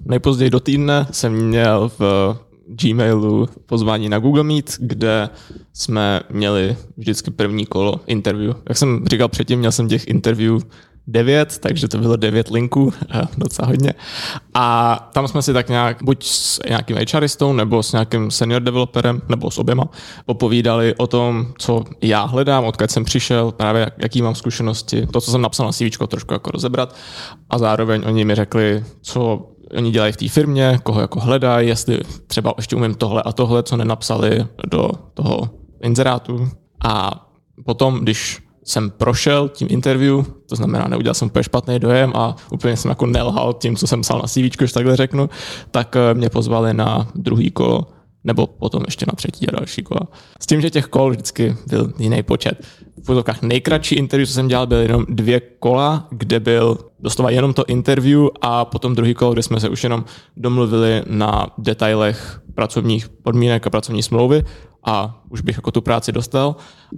nejpozději 0.04 0.50
do 0.50 0.60
týdne 0.60 1.06
jsem 1.10 1.32
měl 1.32 1.90
v 1.98 2.36
Gmailu 2.70 3.48
pozvání 3.66 4.08
na 4.08 4.18
Google 4.18 4.42
Meet, 4.42 4.76
kde 4.80 5.28
jsme 5.72 6.20
měli 6.30 6.76
vždycky 6.96 7.30
první 7.30 7.66
kolo 7.66 8.00
interview. 8.06 8.54
Jak 8.68 8.78
jsem 8.78 9.06
říkal 9.06 9.28
předtím, 9.28 9.58
měl 9.58 9.72
jsem 9.72 9.88
těch 9.88 10.08
interview 10.08 10.60
devět, 11.06 11.58
takže 11.58 11.88
to 11.88 11.98
bylo 11.98 12.16
devět 12.16 12.50
linků, 12.50 12.92
docela 13.36 13.68
hodně. 13.68 13.94
A 14.54 14.96
tam 15.12 15.28
jsme 15.28 15.42
si 15.42 15.52
tak 15.52 15.68
nějak, 15.68 16.02
buď 16.02 16.24
s 16.24 16.60
nějakým 16.68 16.96
HRistou, 16.96 17.52
nebo 17.52 17.82
s 17.82 17.92
nějakým 17.92 18.30
senior 18.30 18.62
developerem, 18.62 19.22
nebo 19.28 19.50
s 19.50 19.58
oběma, 19.58 19.84
popovídali 20.26 20.94
o 20.94 21.06
tom, 21.06 21.46
co 21.58 21.84
já 22.02 22.24
hledám, 22.24 22.64
odkud 22.64 22.90
jsem 22.90 23.04
přišel, 23.04 23.52
právě 23.52 23.90
jaký 23.98 24.22
mám 24.22 24.34
zkušenosti, 24.34 25.06
to, 25.06 25.20
co 25.20 25.30
jsem 25.30 25.42
napsal 25.42 25.66
na 25.66 25.72
CV, 25.72 26.06
trošku 26.08 26.32
jako 26.32 26.50
rozebrat. 26.50 26.96
A 27.50 27.58
zároveň 27.58 28.02
oni 28.06 28.24
mi 28.24 28.34
řekli, 28.34 28.84
co 29.00 29.46
oni 29.76 29.90
dělají 29.90 30.12
v 30.12 30.16
té 30.16 30.28
firmě, 30.28 30.78
koho 30.82 31.00
jako 31.00 31.20
hledají, 31.20 31.68
jestli 31.68 32.00
třeba 32.26 32.54
ještě 32.56 32.76
umím 32.76 32.94
tohle 32.94 33.22
a 33.22 33.32
tohle, 33.32 33.62
co 33.62 33.76
nenapsali 33.76 34.46
do 34.70 34.90
toho 35.14 35.50
inzerátu. 35.82 36.48
A 36.84 37.26
potom, 37.64 37.98
když 37.98 38.42
jsem 38.64 38.90
prošel 38.90 39.48
tím 39.48 39.68
interview, 39.70 40.24
to 40.48 40.56
znamená, 40.56 40.88
neudělal 40.88 41.14
jsem 41.14 41.28
úplně 41.28 41.42
špatný 41.42 41.78
dojem 41.78 42.12
a 42.14 42.36
úplně 42.52 42.76
jsem 42.76 42.88
jako 42.88 43.06
nelhal 43.06 43.52
tím, 43.52 43.76
co 43.76 43.86
jsem 43.86 44.00
psal 44.00 44.18
na 44.18 44.28
CV, 44.28 44.36
když 44.36 44.72
takhle 44.72 44.96
řeknu, 44.96 45.30
tak 45.70 45.96
eh, 45.96 46.14
mě 46.14 46.30
pozvali 46.30 46.74
na 46.74 47.08
druhý 47.14 47.50
kolo 47.50 47.86
nebo 48.24 48.46
potom 48.46 48.82
ještě 48.86 49.06
na 49.06 49.12
třetí 49.16 49.48
a 49.48 49.56
další 49.56 49.82
kola. 49.82 50.00
S 50.40 50.46
tím, 50.46 50.60
že 50.60 50.70
těch 50.70 50.86
kol 50.86 51.10
vždycky 51.10 51.56
byl 51.66 51.92
jiný 51.98 52.22
počet. 52.22 52.66
V 53.02 53.04
fotovkách 53.04 53.42
nejkratší 53.42 53.94
interview, 53.94 54.26
co 54.26 54.32
jsem 54.32 54.48
dělal, 54.48 54.66
byly 54.66 54.82
jenom 54.82 55.06
dvě 55.08 55.40
kola, 55.40 56.08
kde 56.10 56.40
byl 56.40 56.78
doslova 57.00 57.30
jenom 57.30 57.54
to 57.54 57.64
interview 57.64 58.26
a 58.40 58.64
potom 58.64 58.94
druhý 58.94 59.14
kolo, 59.14 59.32
kde 59.32 59.42
jsme 59.42 59.60
se 59.60 59.68
už 59.68 59.84
jenom 59.84 60.04
domluvili 60.36 61.02
na 61.06 61.46
detailech 61.58 62.40
pracovních 62.54 63.08
podmínek 63.08 63.66
a 63.66 63.70
pracovní 63.70 64.02
smlouvy 64.02 64.42
a 64.84 65.22
už 65.28 65.40
bych 65.40 65.56
jako 65.56 65.70
tu 65.70 65.80
práci 65.80 66.12
dostal. 66.12 66.56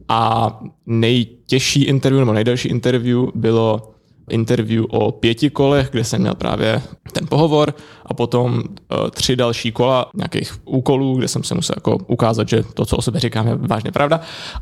A 0.08 0.60
nejtěžší 0.86 1.84
interview 1.84 2.20
nebo 2.20 2.32
nejdelší 2.32 2.68
interview 2.68 3.24
bylo 3.34 3.91
interview 4.30 4.84
o 4.88 5.12
pěti 5.12 5.50
kolech, 5.50 5.88
kde 5.90 6.04
jsem 6.04 6.20
měl 6.20 6.34
právě 6.34 6.82
ten 7.12 7.26
pohovor 7.26 7.74
a 8.06 8.14
potom 8.14 8.54
uh, 8.54 9.08
tři 9.10 9.36
další 9.36 9.72
kola 9.72 10.10
nějakých 10.14 10.54
úkolů, 10.64 11.16
kde 11.16 11.28
jsem 11.28 11.44
se 11.44 11.54
musel 11.54 11.74
jako 11.76 11.98
ukázat, 12.06 12.48
že 12.48 12.62
to, 12.74 12.86
co 12.86 12.96
o 12.96 13.02
sebe 13.02 13.20
říkám, 13.20 13.48
je 13.48 13.54
vážně 13.54 13.92
pravda. 13.92 14.20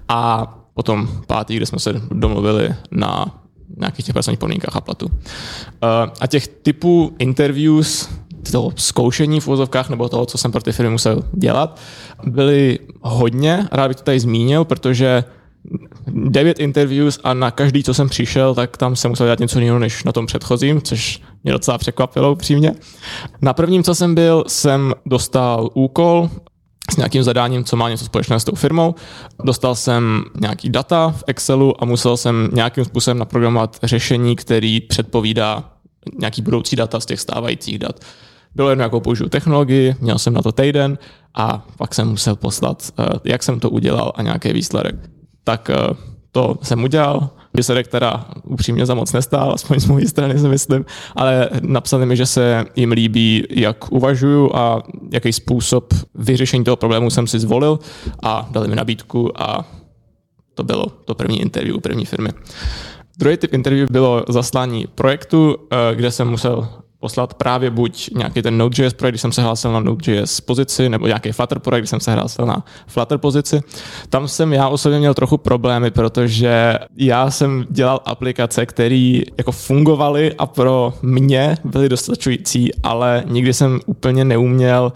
A 0.09 0.47
potom 0.75 1.09
pátý, 1.27 1.57
kde 1.57 1.67
jsme 1.67 1.79
se 1.79 2.03
domluvili 2.11 2.75
na 2.91 3.41
nějakých 3.77 4.07
těch 4.07 4.13
pracovních 4.13 4.39
podmínkách 4.39 4.77
a 4.77 4.81
platu. 4.81 5.07
Uh, 5.07 5.13
a 6.21 6.27
těch 6.27 6.49
typů 6.49 7.15
interviews, 7.19 8.09
toho 8.53 8.73
zkoušení 8.77 9.41
v 9.41 9.49
úvozovkách 9.49 9.91
nebo 9.91 10.09
toho, 10.09 10.27
co 10.27 10.39
jsem 10.39 10.53
pro 10.53 10.63
ty 10.63 10.73
firmy 10.73 10.91
musel 10.91 11.23
dělat, 11.33 11.81
byly 12.25 12.79
hodně. 13.01 13.69
Rád 13.73 13.89
bych 13.89 13.97
to 13.97 14.03
tady 14.03 14.21
zmínil, 14.21 14.65
protože 14.65 15.25
devět 16.07 16.61
interviews 16.61 17.19
a 17.25 17.35
na 17.35 17.51
každý, 17.51 17.83
co 17.83 17.95
jsem 17.95 18.09
přišel, 18.09 18.55
tak 18.55 18.77
tam 18.77 18.97
jsem 18.97 19.11
musel 19.11 19.27
dělat 19.27 19.39
něco 19.39 19.59
jiného 19.59 19.79
než 19.79 20.05
na 20.05 20.13
tom 20.13 20.27
předchozím, 20.27 20.83
což 20.83 21.21
mě 21.45 21.53
docela 21.53 21.79
překvapilo 21.79 22.33
upřímně. 22.33 22.73
Na 23.43 23.53
prvním, 23.53 23.83
co 23.83 23.95
jsem 23.95 24.15
byl, 24.15 24.45
jsem 24.47 24.95
dostal 25.07 25.71
úkol 25.75 26.31
s 26.91 26.97
nějakým 26.97 27.23
zadáním, 27.23 27.65
co 27.65 27.77
má 27.77 27.89
něco 27.89 28.05
společného 28.05 28.41
s 28.41 28.45
tou 28.45 28.55
firmou. 28.55 28.95
Dostal 29.45 29.75
jsem 29.75 30.25
nějaký 30.41 30.71
data 30.71 31.11
v 31.11 31.25
Excelu 31.27 31.83
a 31.83 31.85
musel 31.85 32.17
jsem 32.17 32.49
nějakým 32.53 32.85
způsobem 32.85 33.19
naprogramovat 33.19 33.79
řešení, 33.83 34.37
který 34.37 34.81
předpovídá 34.81 35.65
nějaký 36.19 36.43
budoucí 36.43 36.77
data 36.77 37.01
z 37.01 37.07
těch 37.07 37.21
stávajících 37.21 37.79
dat. 37.79 38.01
Bylo 38.55 38.71
jedno, 38.71 38.85
jakou 38.85 39.01
použiju 39.01 39.29
technologii, 39.29 39.97
měl 40.01 40.19
jsem 40.19 40.33
na 40.33 40.43
to 40.43 40.53
týden 40.53 40.99
a 41.35 41.67
pak 41.77 41.95
jsem 41.95 42.09
musel 42.09 42.37
poslat, 42.37 42.91
eh, 42.99 43.05
jak 43.25 43.43
jsem 43.43 43.61
to 43.61 43.71
udělal 43.71 44.13
a 44.15 44.23
nějaký 44.23 44.53
výsledek 44.53 45.20
tak 45.45 45.71
eh, 45.71 45.77
to 46.33 46.57
jsem 46.63 46.85
udělal. 46.85 47.31
Výsledek 47.55 47.89
teda 47.89 48.25
upřímně 48.45 48.87
za 48.87 48.95
moc 48.95 49.13
nestál, 49.13 49.53
aspoň 49.53 49.81
z 49.81 49.87
mojí 49.87 50.09
strany 50.09 50.39
si 50.39 50.49
myslím, 50.49 50.85
ale 51.17 51.51
napsali 51.61 52.07
mi, 52.07 52.17
že 52.17 52.27
se 52.27 52.65
jim 52.77 52.93
líbí, 52.93 53.45
jak 53.51 53.93
uvažuju 53.93 54.57
a 54.57 54.83
jaký 55.13 55.33
způsob 55.33 55.95
vyřešení 56.15 56.65
toho 56.65 56.77
problému 56.77 57.11
jsem 57.11 57.27
si 57.27 57.39
zvolil 57.39 57.79
a 58.23 58.49
dali 58.51 58.69
mi 58.69 58.77
nabídku 58.77 59.43
a 59.43 59.65
to 60.55 60.65
bylo 60.65 60.87
to 60.87 61.15
první 61.15 61.41
interview 61.41 61.77
u 61.77 61.81
první 61.81 62.05
firmy. 62.05 62.29
Druhý 63.19 63.37
typ 63.37 63.55
interview 63.55 63.89
bylo 63.91 64.25
zaslání 64.29 64.87
projektu, 64.95 65.57
eh, 65.71 65.95
kde 65.95 66.11
jsem 66.11 66.29
musel 66.29 66.69
poslat 67.01 67.35
právě 67.35 67.71
buď 67.71 68.11
nějaký 68.17 68.43
ten 68.43 68.59
Node.js 68.59 68.95
projekt, 68.95 69.13
když 69.13 69.21
jsem 69.21 69.33
se 69.33 69.43
hlásil 69.43 69.73
na 69.73 69.81
Node.js 69.81 70.41
pozici, 70.41 70.89
nebo 70.89 71.07
nějaký 71.07 71.33
Flutter 71.33 71.59
projekt, 71.59 71.83
když 71.83 71.91
jsem 71.91 72.01
se 72.01 72.13
hlásil 72.15 72.47
na 72.47 72.65
Flutter 72.87 73.19
pozici. 73.19 73.61
Tam 74.09 74.29
jsem 74.29 74.53
já 74.53 74.69
osobně 74.69 74.99
měl 74.99 75.15
trochu 75.15 75.39
problémy, 75.39 75.91
protože 75.91 76.79
já 76.97 77.31
jsem 77.31 77.67
dělal 77.71 78.01
aplikace, 78.05 78.67
které 78.67 79.21
jako 79.39 79.53
fungovaly 79.53 80.35
a 80.39 80.47
pro 80.47 80.95
mě 81.03 81.57
byly 81.65 81.89
dostačující, 81.89 82.71
ale 82.83 83.25
nikdy 83.27 83.55
jsem 83.55 83.81
úplně 83.87 84.25
neuměl 84.25 84.93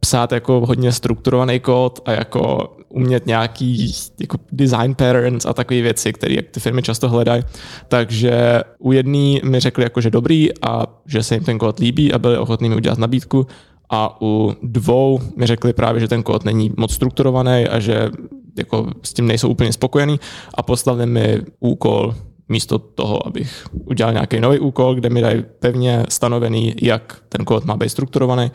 psát 0.00 0.32
jako 0.32 0.66
hodně 0.66 0.92
strukturovaný 0.92 1.60
kód 1.60 2.00
a 2.04 2.12
jako 2.12 2.74
umět 2.88 3.26
nějaký 3.26 3.92
jako 4.20 4.38
design 4.52 4.94
patterns 4.94 5.46
a 5.46 5.52
takové 5.52 5.80
věci, 5.80 6.12
které 6.12 6.42
ty 6.42 6.60
firmy 6.60 6.82
často 6.82 7.08
hledají. 7.08 7.42
Takže 7.88 8.62
u 8.78 8.92
jedné 8.92 9.40
mi 9.44 9.60
řekli 9.60 9.84
jako, 9.84 10.00
že 10.00 10.10
dobrý 10.10 10.48
a 10.62 10.86
že 11.06 11.22
se 11.22 11.34
jim 11.34 11.44
ten 11.44 11.58
kód 11.58 11.78
líbí 11.78 12.12
a 12.12 12.18
byli 12.18 12.38
ochotní 12.38 12.68
mi 12.68 12.76
udělat 12.76 12.98
nabídku 12.98 13.46
a 13.90 14.22
u 14.22 14.54
dvou 14.62 15.20
mi 15.36 15.46
řekli 15.46 15.72
právě, 15.72 16.00
že 16.00 16.08
ten 16.08 16.22
kód 16.22 16.44
není 16.44 16.72
moc 16.76 16.94
strukturovaný 16.94 17.68
a 17.68 17.80
že 17.80 18.10
jako 18.58 18.86
s 19.02 19.12
tím 19.12 19.26
nejsou 19.26 19.48
úplně 19.48 19.72
spokojený 19.72 20.20
a 20.54 20.62
poslali 20.62 21.06
mi 21.06 21.42
úkol 21.60 22.14
místo 22.48 22.78
toho, 22.78 23.26
abych 23.26 23.66
udělal 23.84 24.12
nějaký 24.12 24.40
nový 24.40 24.58
úkol, 24.58 24.94
kde 24.94 25.10
mi 25.10 25.20
dají 25.20 25.44
pevně 25.58 26.04
stanovený, 26.08 26.74
jak 26.82 27.22
ten 27.28 27.44
kód 27.44 27.64
má 27.64 27.76
být 27.76 27.88
strukturovaný 27.88 28.50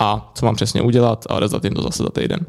a 0.00 0.30
co 0.34 0.46
mám 0.46 0.54
přesně 0.54 0.82
udělat 0.82 1.24
a 1.28 1.34
odezvat 1.34 1.64
jim 1.64 1.74
to 1.74 1.82
zase 1.82 2.02
za 2.02 2.08
týden. 2.08 2.46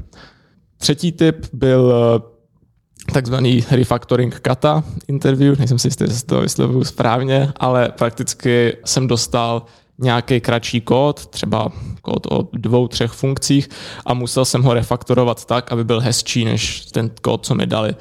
Třetí 0.78 1.12
typ 1.12 1.46
byl 1.54 1.94
eh, 1.94 3.12
takzvaný 3.14 3.64
refactoring 3.72 4.40
kata 4.40 4.84
interview, 5.08 5.58
nejsem 5.60 5.80
si 5.80 5.88
jistý, 5.88 6.04
jestli 6.04 6.28
to 6.28 6.42
vyslovuju 6.42 6.84
správně, 6.84 7.54
ale 7.60 7.90
prakticky 7.98 8.78
jsem 8.86 9.08
dostal 9.08 9.66
nějaký 10.00 10.40
kratší 10.42 10.82
kód, 10.82 11.26
třeba 11.26 11.70
kód 12.02 12.28
o 12.32 12.50
dvou, 12.54 12.88
třech 12.88 13.12
funkcích 13.12 13.70
a 14.06 14.14
musel 14.14 14.46
jsem 14.46 14.64
ho 14.64 14.74
refaktorovat 14.74 15.46
tak, 15.46 15.72
aby 15.72 15.84
byl 15.84 16.00
hezčí 16.00 16.46
než 16.46 16.86
ten 16.86 17.12
kód, 17.22 17.46
co 17.46 17.56
mi 17.56 17.68
dali. 17.68 17.96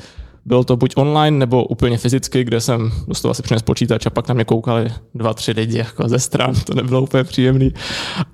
Bylo 0.44 0.64
to 0.64 0.76
buď 0.76 0.92
online 0.96 1.38
nebo 1.38 1.64
úplně 1.64 1.98
fyzicky, 1.98 2.44
kde 2.44 2.60
jsem 2.60 2.92
dostal 3.08 3.34
si 3.34 3.42
přines 3.42 3.62
počítač 3.62 4.06
a 4.06 4.10
pak 4.10 4.28
na 4.28 4.34
mě 4.34 4.44
koukali 4.44 4.92
dva, 5.14 5.34
tři 5.34 5.52
lidi 5.52 5.78
jako 5.78 6.08
ze 6.08 6.18
stran, 6.18 6.54
to 6.54 6.74
nebylo 6.74 7.02
úplně 7.02 7.24
příjemný. 7.24 7.74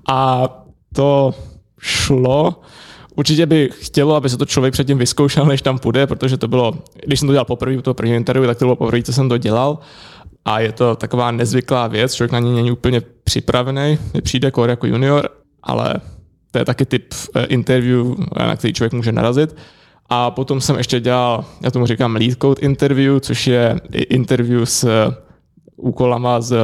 A 0.07 0.49
to 0.97 1.33
šlo, 1.79 2.61
Určitě 3.15 3.45
by 3.45 3.69
chtělo, 3.81 4.15
aby 4.15 4.29
se 4.29 4.37
to 4.37 4.45
člověk 4.45 4.73
předtím 4.73 4.97
vyzkoušel, 4.97 5.45
než 5.45 5.61
tam 5.61 5.79
půjde, 5.79 6.07
protože 6.07 6.37
to 6.37 6.47
bylo, 6.47 6.73
když 7.05 7.19
jsem 7.19 7.27
to 7.27 7.33
dělal 7.33 7.45
poprvé, 7.45 7.81
to 7.81 7.93
první 7.93 8.15
interview, 8.15 8.47
tak 8.47 8.57
to 8.57 8.65
bylo 8.65 8.75
poprvé, 8.75 9.03
co 9.03 9.13
jsem 9.13 9.29
to 9.29 9.37
dělal. 9.37 9.79
A 10.45 10.59
je 10.59 10.71
to 10.71 10.95
taková 10.95 11.31
nezvyklá 11.31 11.87
věc, 11.87 12.13
člověk 12.13 12.31
na 12.31 12.39
ní 12.39 12.55
není 12.55 12.71
úplně 12.71 13.01
připravený, 13.23 13.97
přijde 14.21 14.51
kor 14.51 14.69
jako 14.69 14.87
junior, 14.87 15.29
ale 15.63 15.93
to 16.51 16.59
je 16.59 16.65
taky 16.65 16.85
typ 16.85 17.13
eh, 17.35 17.45
interview, 17.45 18.05
na 18.37 18.55
který 18.55 18.73
člověk 18.73 18.93
může 18.93 19.11
narazit. 19.11 19.55
A 20.09 20.31
potom 20.31 20.61
jsem 20.61 20.77
ještě 20.77 20.99
dělal, 20.99 21.45
já 21.61 21.71
tomu 21.71 21.85
říkám 21.85 22.15
lead 22.15 22.37
code 22.41 22.61
interview, 22.61 23.19
což 23.19 23.47
je 23.47 23.75
interview 23.91 24.61
s 24.63 25.11
úkolama 25.77 26.41
z 26.41 26.55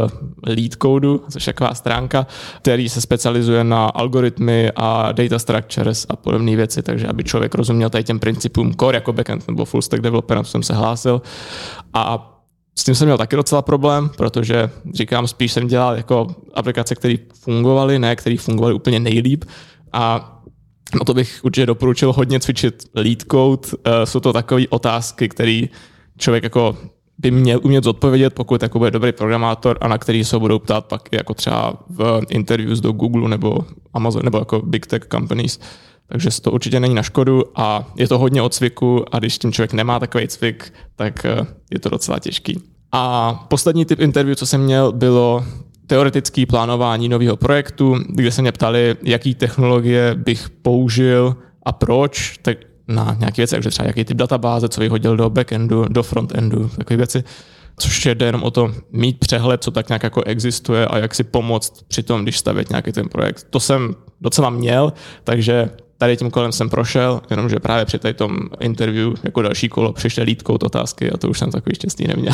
lead 0.48 0.72
code, 0.82 1.08
což 1.30 1.48
je 1.48 1.54
taková 1.54 1.74
stránka, 1.74 2.28
který 2.58 2.90
se 2.90 3.02
specializuje 3.02 3.64
na 3.64 3.86
algoritmy 3.86 4.72
a 4.76 5.12
data 5.12 5.40
structures 5.40 6.06
a 6.10 6.16
podobné 6.16 6.56
věci, 6.56 6.82
takže 6.82 7.08
aby 7.08 7.24
člověk 7.24 7.56
rozuměl 7.56 7.90
tady 7.90 8.04
těm 8.04 8.20
principům 8.20 8.74
core 8.74 8.98
jako 8.98 9.14
backend 9.14 9.48
nebo 9.48 9.66
full 9.66 9.82
stack 9.82 10.02
developer, 10.02 10.38
na 10.38 10.44
to 10.44 10.50
jsem 10.50 10.64
se 10.64 10.74
hlásil. 10.74 11.22
A 11.94 12.30
s 12.76 12.84
tím 12.84 12.96
jsem 12.96 13.08
měl 13.08 13.18
taky 13.18 13.36
docela 13.36 13.62
problém, 13.62 14.10
protože 14.18 14.70
říkám, 14.94 15.28
spíš 15.28 15.52
jsem 15.52 15.68
dělal 15.68 15.96
jako 15.96 16.28
aplikace, 16.54 16.96
které 16.96 17.16
fungovaly, 17.34 18.00
ne 18.00 18.16
které 18.16 18.38
fungovaly 18.38 18.74
úplně 18.74 19.00
nejlíp. 19.00 19.46
A 19.94 20.30
No 20.96 21.06
to 21.06 21.14
bych 21.14 21.40
určitě 21.44 21.66
doporučil 21.66 22.14
hodně 22.14 22.40
cvičit 22.40 22.84
lead 22.96 23.22
code. 23.32 23.68
Eh, 23.86 24.06
jsou 24.06 24.20
to 24.20 24.34
takové 24.34 24.68
otázky, 24.70 25.30
které 25.30 25.62
člověk 26.18 26.44
jako 26.44 26.78
by 27.24 27.32
měl 27.32 27.60
umět 27.64 27.84
zodpovědět, 27.84 28.34
pokud 28.34 28.62
jako 28.62 28.80
bude 28.80 28.92
dobrý 28.92 29.12
programátor 29.12 29.78
a 29.82 29.88
na 29.88 29.98
který 29.98 30.24
se 30.24 30.40
budou 30.40 30.60
ptát 30.60 30.86
pak 30.86 31.10
jako 31.12 31.34
třeba 31.34 31.74
v 31.90 32.22
interviews 32.30 32.80
do 32.80 32.92
Google 32.92 33.30
nebo 33.30 33.58
Amazon 33.94 34.22
nebo 34.24 34.38
jako 34.38 34.62
big 34.62 34.88
tech 34.88 35.08
companies. 35.12 35.60
Takže 36.08 36.30
to 36.42 36.52
určitě 36.52 36.80
není 36.80 36.96
na 36.96 37.04
škodu 37.04 37.44
a 37.56 37.88
je 37.96 38.08
to 38.08 38.18
hodně 38.18 38.42
od 38.42 38.54
cviku 38.54 39.06
a 39.16 39.20
když 39.20 39.38
tím 39.38 39.52
člověk 39.52 39.74
nemá 39.74 40.00
takový 40.00 40.28
cvik, 40.28 40.74
tak 40.96 41.26
eh, 41.26 41.46
je 41.72 41.80
to 41.80 41.90
docela 41.90 42.20
těžký. 42.20 42.60
A 42.92 43.34
poslední 43.48 43.86
typ 43.86 44.00
interview, 44.00 44.36
co 44.36 44.46
jsem 44.46 44.62
měl, 44.62 44.92
bylo 44.92 45.46
teoretické 45.88 46.46
plánování 46.46 47.10
nového 47.10 47.38
projektu, 47.38 47.96
kde 48.10 48.32
se 48.32 48.42
mě 48.42 48.52
ptali, 48.52 48.96
jaký 49.04 49.36
technologie 49.36 50.16
bych 50.16 50.50
použil 50.50 51.36
a 51.66 51.72
proč, 51.72 52.38
tak 52.42 52.58
na 52.88 53.16
nějaké 53.20 53.42
věci, 53.42 53.56
takže 53.56 53.70
třeba 53.70 53.88
jaký 53.88 54.06
typ 54.06 54.18
databáze, 54.18 54.70
co 54.70 54.82
vyhodil 54.82 55.18
do 55.18 55.30
backendu, 55.30 55.86
do 55.90 56.04
frontendu, 56.04 56.70
takové 56.78 56.98
věci. 56.98 57.24
což 57.80 58.06
jde 58.06 58.26
jenom 58.26 58.44
o 58.44 58.52
to 58.52 58.74
mít 58.92 59.20
přehled, 59.20 59.64
co 59.64 59.72
tak 59.72 59.90
nějak 59.90 60.04
jako 60.04 60.24
existuje 60.24 60.88
a 60.88 60.98
jak 60.98 61.16
si 61.16 61.24
pomoct 61.24 61.84
při 61.88 62.04
tom, 62.04 62.24
když 62.24 62.40
stavět 62.40 62.70
nějaký 62.70 62.92
ten 62.92 63.10
projekt. 63.10 63.48
To 63.50 63.60
jsem 63.60 63.96
docela 64.22 64.50
měl, 64.50 64.94
takže 65.24 65.70
tady 65.98 66.18
tím 66.18 66.32
kolem 66.32 66.52
jsem 66.52 66.70
prošel, 66.70 67.22
jenomže 67.30 67.60
právě 67.60 67.86
při 67.86 68.00
tom 68.14 68.38
interview 68.60 69.14
jako 69.24 69.42
další 69.42 69.70
kolo 69.70 69.94
přišly 69.94 70.24
lítkou 70.24 70.54
otázky 70.54 71.12
a 71.12 71.18
to 71.18 71.30
už 71.30 71.40
jsem 71.40 71.52
takový 71.52 71.76
štěstí 71.76 72.08
neměl. 72.08 72.34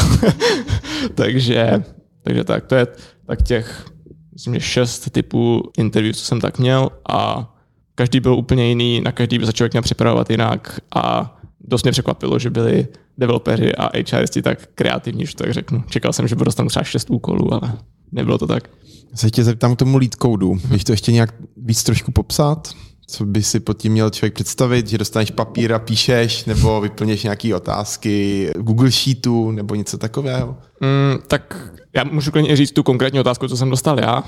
takže, 1.16 1.84
takže 2.24 2.44
tak, 2.44 2.66
to 2.66 2.76
je 2.76 2.88
tak 3.26 3.42
těch 3.44 3.86
myslím, 4.34 4.60
šest 4.60 5.10
typů 5.10 5.72
interview, 5.78 6.14
co 6.14 6.26
jsem 6.26 6.42
tak 6.42 6.60
měl 6.60 6.90
a 7.10 7.54
každý 8.00 8.20
byl 8.20 8.34
úplně 8.34 8.68
jiný, 8.68 9.02
na 9.02 9.12
každý 9.12 9.40
by 9.40 9.46
se 9.46 9.54
člověk 9.54 9.74
měl 9.74 9.84
připravovat 9.84 10.30
jinak 10.30 10.80
a 10.96 11.38
dost 11.62 11.84
mě 11.84 11.92
překvapilo, 11.92 12.40
že 12.40 12.50
byli 12.50 12.88
developeři 13.18 13.76
a 13.76 13.90
HRisti 14.12 14.42
tak 14.42 14.70
kreativní, 14.76 15.26
že 15.26 15.36
tak 15.36 15.54
řeknu. 15.54 15.84
Čekal 15.90 16.14
jsem, 16.14 16.28
že 16.28 16.36
budu 16.36 16.46
dostat 16.46 16.68
třeba 16.68 16.84
šest 16.84 17.10
úkolů, 17.10 17.54
ale 17.54 17.74
nebylo 18.12 18.38
to 18.38 18.48
tak. 18.48 18.70
Se 19.16 19.32
tě 19.32 19.44
zeptám 19.44 19.76
k 19.76 19.80
tomu 19.80 19.98
lead 19.98 20.16
codu. 20.22 20.58
Víš 20.72 20.84
to 20.84 20.92
ještě 20.92 21.12
nějak 21.12 21.34
víc 21.58 21.84
trošku 21.84 22.12
popsat? 22.12 22.70
Co 23.08 23.26
by 23.26 23.44
si 23.44 23.60
pod 23.60 23.78
tím 23.78 23.92
měl 23.92 24.10
člověk 24.10 24.34
představit, 24.34 24.88
že 24.88 24.98
dostaneš 24.98 25.32
papír 25.32 25.74
a 25.74 25.80
píšeš, 25.80 26.46
nebo 26.46 26.82
vyplněš 26.82 27.24
nějaké 27.24 27.56
otázky 27.56 28.50
Google 28.58 28.92
Sheetu, 28.92 29.52
nebo 29.52 29.76
něco 29.76 29.98
takového? 29.98 30.58
Mm, 30.82 31.20
tak 31.28 31.74
já 31.96 32.04
můžu 32.04 32.32
klidně 32.32 32.56
říct 32.56 32.72
tu 32.72 32.84
konkrétní 32.84 33.20
otázku, 33.20 33.48
co 33.48 33.58
jsem 33.58 33.70
dostal 33.70 34.00
já, 34.00 34.24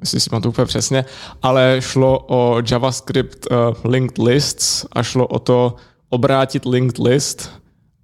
jestli 0.00 0.20
si 0.20 0.30
to 0.30 0.48
úplně 0.48 0.66
přesně, 0.66 1.04
ale 1.42 1.76
šlo 1.80 2.24
o 2.28 2.62
JavaScript 2.70 3.46
uh, 3.50 3.56
linked 3.84 4.18
lists 4.18 4.86
a 4.92 5.02
šlo 5.02 5.26
o 5.26 5.38
to 5.38 5.74
obrátit 6.08 6.64
linked 6.64 6.98
list 6.98 7.50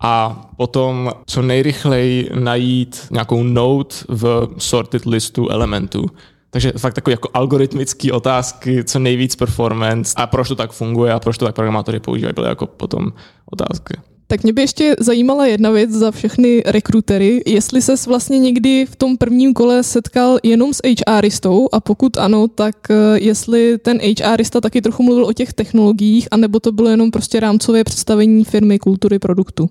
a 0.00 0.46
potom 0.56 1.10
co 1.26 1.42
nejrychleji 1.42 2.30
najít 2.34 3.06
nějakou 3.10 3.42
node 3.42 3.94
v 4.08 4.48
sorted 4.58 5.06
listu 5.06 5.48
elementů. 5.48 6.06
Takže 6.50 6.72
fakt 6.78 6.94
takové 6.94 7.12
jako 7.12 7.28
algoritmické 7.34 8.12
otázky, 8.12 8.84
co 8.84 8.98
nejvíc 8.98 9.36
performance 9.36 10.14
a 10.16 10.26
proč 10.26 10.48
to 10.48 10.54
tak 10.54 10.72
funguje 10.72 11.12
a 11.12 11.20
proč 11.20 11.38
to 11.38 11.44
tak 11.44 11.54
programátory 11.54 12.00
používají, 12.00 12.34
byly 12.34 12.48
jako 12.48 12.66
potom 12.66 13.12
otázky. 13.50 13.94
Tak 14.32 14.42
mě 14.42 14.52
by 14.52 14.62
ještě 14.62 14.96
zajímala 15.00 15.46
jedna 15.46 15.70
věc 15.70 15.90
za 15.90 16.10
všechny 16.10 16.62
rekrutery, 16.66 17.42
jestli 17.46 17.82
ses 17.82 18.06
vlastně 18.06 18.38
někdy 18.38 18.86
v 18.86 18.96
tom 18.96 19.16
prvním 19.16 19.54
kole 19.54 19.82
setkal 19.82 20.38
jenom 20.42 20.74
s 20.74 20.80
HRistou 21.08 21.68
a 21.72 21.80
pokud 21.80 22.16
ano, 22.16 22.48
tak 22.48 22.90
eh, 22.90 22.94
jestli 23.14 23.78
ten 23.78 24.00
HRista 24.24 24.60
taky 24.60 24.82
trochu 24.82 25.02
mluvil 25.02 25.24
o 25.24 25.32
těch 25.32 25.52
technologiích, 25.52 26.28
anebo 26.30 26.60
to 26.60 26.72
bylo 26.72 26.88
jenom 26.88 27.10
prostě 27.10 27.40
rámcové 27.40 27.84
představení 27.84 28.44
firmy, 28.44 28.78
kultury, 28.78 29.18
produktu. 29.18 29.70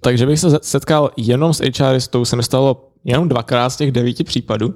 Takže 0.00 0.26
bych 0.26 0.40
se 0.40 0.58
setkal 0.62 1.10
jenom 1.16 1.54
s 1.54 1.62
HRistou, 1.78 2.24
se 2.24 2.36
mi 2.36 2.42
stalo 2.42 2.90
jenom 3.04 3.28
dvakrát 3.28 3.70
z 3.70 3.76
těch 3.76 3.92
devíti 3.92 4.24
případů. 4.24 4.74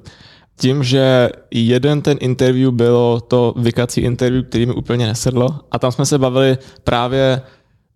Tím, 0.56 0.82
že 0.82 1.30
jeden 1.50 2.02
ten 2.02 2.16
interview 2.20 2.70
bylo 2.70 3.20
to 3.20 3.54
vykací 3.56 4.00
interview, 4.00 4.44
který 4.44 4.66
mi 4.66 4.74
úplně 4.74 5.06
nesedlo 5.06 5.48
a 5.70 5.78
tam 5.78 5.92
jsme 5.92 6.06
se 6.06 6.18
bavili 6.18 6.58
právě 6.84 7.42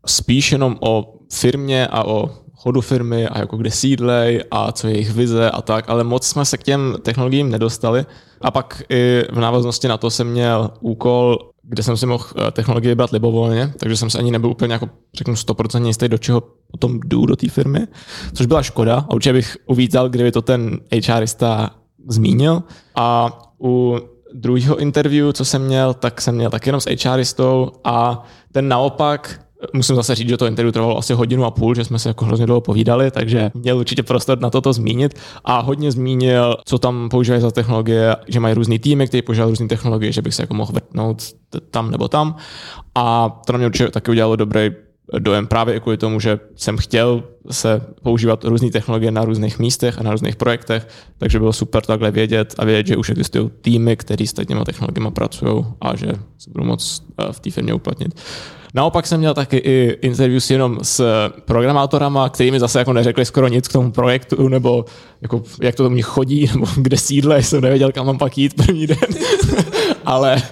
spíš 0.07 0.53
jenom 0.53 0.77
o 0.81 1.15
firmě 1.33 1.87
a 1.87 2.05
o 2.05 2.31
chodu 2.55 2.81
firmy 2.81 3.29
a 3.29 3.39
jako 3.39 3.57
kde 3.57 3.71
sídlej 3.71 4.45
a 4.51 4.73
co 4.73 4.89
je 4.89 4.95
jejich 4.95 5.13
vize 5.13 5.51
a 5.51 5.63
tak, 5.63 5.85
ale 5.89 6.05
moc 6.05 6.27
jsme 6.27 6.45
se 6.45 6.57
k 6.57 6.63
těm 6.63 6.97
technologiím 7.03 7.51
nedostali. 7.51 8.07
A 8.41 8.51
pak 8.51 8.83
i 8.89 9.23
v 9.33 9.41
návaznosti 9.41 9.89
na 9.89 9.97
to 9.97 10.11
jsem 10.11 10.27
měl 10.27 10.71
úkol, 10.81 11.39
kde 11.63 11.83
jsem 11.83 11.97
si 11.97 12.07
mohl 12.07 12.25
eh, 12.37 12.51
technologie 12.51 12.95
brát 12.95 13.11
libovolně, 13.11 13.73
takže 13.79 13.97
jsem 13.97 14.11
se 14.11 14.19
ani 14.19 14.31
nebyl 14.31 14.51
úplně 14.51 14.73
jako, 14.73 14.89
řeknu, 15.15 15.35
100% 15.35 15.87
jistý, 15.87 16.09
do 16.09 16.19
čeho 16.19 16.43
potom 16.71 17.01
jdu 17.05 17.27
do 17.27 17.37
té 17.37 17.49
firmy, 17.49 17.87
což 18.35 18.47
byla 18.47 18.63
škoda 18.63 18.97
a 19.09 19.15
určitě 19.15 19.33
bych 19.33 19.57
uvítal, 19.67 20.09
kdyby 20.09 20.33
to 20.33 20.43
ten 20.43 20.81
HRista 21.07 21.71
zmínil. 22.09 22.63
A 22.95 23.39
u 23.61 23.99
druhého 24.35 24.77
interview, 24.77 25.33
co 25.33 25.45
jsem 25.45 25.63
měl, 25.63 25.95
tak 25.95 26.21
jsem 26.21 26.35
měl 26.35 26.51
tak 26.51 26.67
jenom 26.67 26.81
s 26.81 26.87
HRistou 27.05 27.71
a 27.85 28.25
ten 28.53 28.69
naopak 28.69 29.46
Musím 29.73 29.97
zase 29.97 30.15
říct, 30.15 30.29
že 30.29 30.37
to 30.37 30.47
interview 30.47 30.73
trvalo 30.73 30.99
asi 30.99 31.15
hodinu 31.15 31.45
a 31.45 31.51
půl, 31.51 31.75
že 31.75 31.85
jsme 31.85 31.99
se 31.99 32.09
jako 32.09 32.25
hrozně 32.25 32.47
dlouho 32.47 32.61
povídali, 32.61 33.11
takže 33.11 33.51
měl 33.55 33.79
určitě 33.79 34.03
prostor 34.03 34.41
na 34.41 34.51
toto 34.51 34.73
zmínit 34.73 35.15
a 35.45 35.61
hodně 35.61 35.93
zmínil, 35.93 36.57
co 36.65 36.79
tam 36.79 37.09
používají 37.09 37.43
za 37.43 37.51
technologie, 37.51 38.17
že 38.29 38.41
mají 38.41 38.55
různý 38.55 38.79
týmy, 38.79 39.07
které 39.07 39.23
používají 39.23 39.51
různé 39.51 39.69
technologie, 39.69 40.13
že 40.13 40.23
bych 40.23 40.35
se 40.35 40.43
jako 40.43 40.55
mohl 40.55 40.73
vrtnout 40.73 41.23
tam 41.71 41.91
nebo 41.91 42.09
tam. 42.09 42.37
A 42.95 43.29
to 43.47 43.53
na 43.53 43.57
mě 43.57 43.67
určitě 43.67 43.89
taky 43.89 44.11
udělalo 44.11 44.37
dobrý 44.37 44.71
dojem 45.19 45.47
právě 45.47 45.81
kvůli 45.81 45.97
tomu, 45.97 46.21
že 46.21 46.41
jsem 46.57 46.77
chtěl 46.77 47.23
se 47.51 47.81
používat 48.03 48.45
různé 48.45 48.71
technologie 48.71 49.11
na 49.11 49.25
různých 49.25 49.59
místech 49.59 49.99
a 49.99 50.03
na 50.03 50.11
různých 50.11 50.37
projektech, 50.37 50.89
takže 51.19 51.39
bylo 51.39 51.53
super 51.53 51.83
takhle 51.83 52.11
vědět 52.11 52.55
a 52.59 52.65
vědět, 52.65 52.87
že 52.87 52.97
už 52.97 53.11
existují 53.11 53.51
týmy, 53.61 53.97
které 53.97 54.27
s 54.27 54.33
těmi 54.33 54.65
technologiemi 54.65 55.11
pracují 55.11 55.65
a 55.81 55.97
že 55.97 56.07
se 56.39 56.51
budou 56.51 56.65
moct 56.65 57.03
eh, 57.19 57.33
v 57.33 57.41
té 57.41 57.51
firmě 57.51 57.75
uplatnit. 57.75 58.21
Naopak 58.77 59.07
jsem 59.07 59.21
měl 59.21 59.35
taky 59.35 59.57
i 59.57 59.99
interview 60.03 60.43
jenom 60.51 60.79
s 60.83 61.05
programátorama, 61.45 62.29
kteří 62.29 62.51
mi 62.51 62.61
zase 62.61 62.79
jako 62.79 62.93
neřekli 62.93 63.25
skoro 63.25 63.49
nic 63.49 63.69
k 63.69 63.73
tomu 63.73 63.91
projektu, 63.91 64.49
nebo 64.49 64.85
jako, 65.21 65.43
jak 65.63 65.75
to 65.75 65.83
do 65.83 65.91
mě 65.91 66.03
chodí, 66.03 66.51
nebo 66.55 66.67
kde 66.77 66.97
sídle, 66.97 67.43
jsem 67.43 67.61
nevěděl, 67.61 67.93
kam 67.93 68.07
mám 68.07 68.19
pak 68.19 68.39
jít 68.39 68.55
první 68.55 68.87
den. 68.87 68.99
Ale 70.05 70.43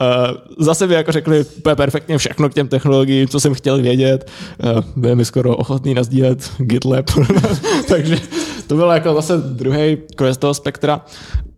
uh, 0.00 0.64
zase 0.64 0.86
by 0.86 0.94
jako 0.94 1.12
řekli 1.12 1.44
perfektně 1.74 2.18
všechno 2.18 2.48
k 2.48 2.54
těm 2.54 2.68
technologiím, 2.68 3.28
co 3.28 3.40
jsem 3.40 3.54
chtěl 3.54 3.82
vědět. 3.82 4.30
Uh, 4.76 4.80
byli 4.96 5.16
mi 5.16 5.24
skoro 5.24 5.56
ochotný 5.56 5.94
nazdílet 5.94 6.37
GitLab. 6.58 7.10
Takže 7.88 8.20
to 8.66 8.76
bylo 8.76 8.92
jako 8.92 9.14
zase 9.14 9.36
druhý 9.36 9.96
quest 10.16 10.40
toho 10.40 10.54
spektra. 10.54 11.00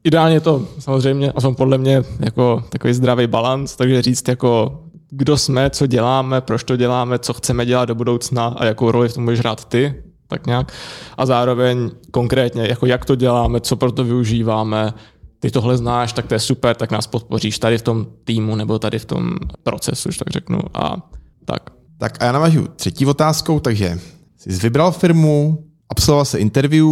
Ideálně 0.05 0.41
to 0.41 0.67
samozřejmě, 0.79 1.33
aspoň 1.33 1.55
podle 1.55 1.79
mě, 1.79 2.03
jako 2.21 2.65
takový 2.69 2.95
zdravý 2.95 3.27
balans, 3.27 3.77
takže 3.77 4.03
říct 4.03 4.29
jako 4.29 4.81
kdo 5.11 5.37
jsme, 5.37 5.71
co 5.71 5.87
děláme, 5.87 6.41
proč 6.41 6.65
to 6.65 6.77
děláme, 6.77 7.19
co 7.19 7.33
chceme 7.33 7.67
dělat 7.67 7.85
do 7.85 7.95
budoucna 7.95 8.47
a 8.47 8.65
jakou 8.65 8.91
roli 8.91 9.09
v 9.09 9.15
tom 9.15 9.25
budeš 9.25 9.41
hrát 9.41 9.65
ty, 9.65 9.95
tak 10.29 10.47
nějak. 10.47 10.73
A 11.17 11.27
zároveň 11.27 11.91
konkrétně, 12.11 12.67
jako 12.69 12.87
jak 12.87 13.05
to 13.05 13.15
děláme, 13.15 13.61
co 13.61 13.77
pro 13.77 13.93
to 13.93 14.05
využíváme, 14.05 14.95
ty 15.41 15.51
tohle 15.51 15.77
znáš, 15.77 16.13
tak 16.13 16.27
to 16.27 16.35
je 16.35 16.41
super, 16.41 16.77
tak 16.77 16.91
nás 16.91 17.07
podpoříš 17.07 17.59
tady 17.59 17.79
v 17.79 17.83
tom 17.83 18.07
týmu 18.25 18.57
nebo 18.57 18.79
tady 18.79 18.99
v 18.99 19.05
tom 19.05 19.31
procesu, 19.63 20.09
už 20.09 20.19
tak 20.19 20.31
řeknu. 20.31 20.61
A 20.75 20.97
tak. 21.45 21.71
Tak 21.99 22.23
a 22.23 22.25
já 22.25 22.33
navažu 22.33 22.69
třetí 22.77 23.07
otázkou, 23.07 23.61
takže 23.61 23.99
jsi 24.41 24.51
vybral 24.51 24.93
firmu, 24.93 25.65
absolvoval 25.89 26.25
se 26.25 26.39
interview 26.39 26.87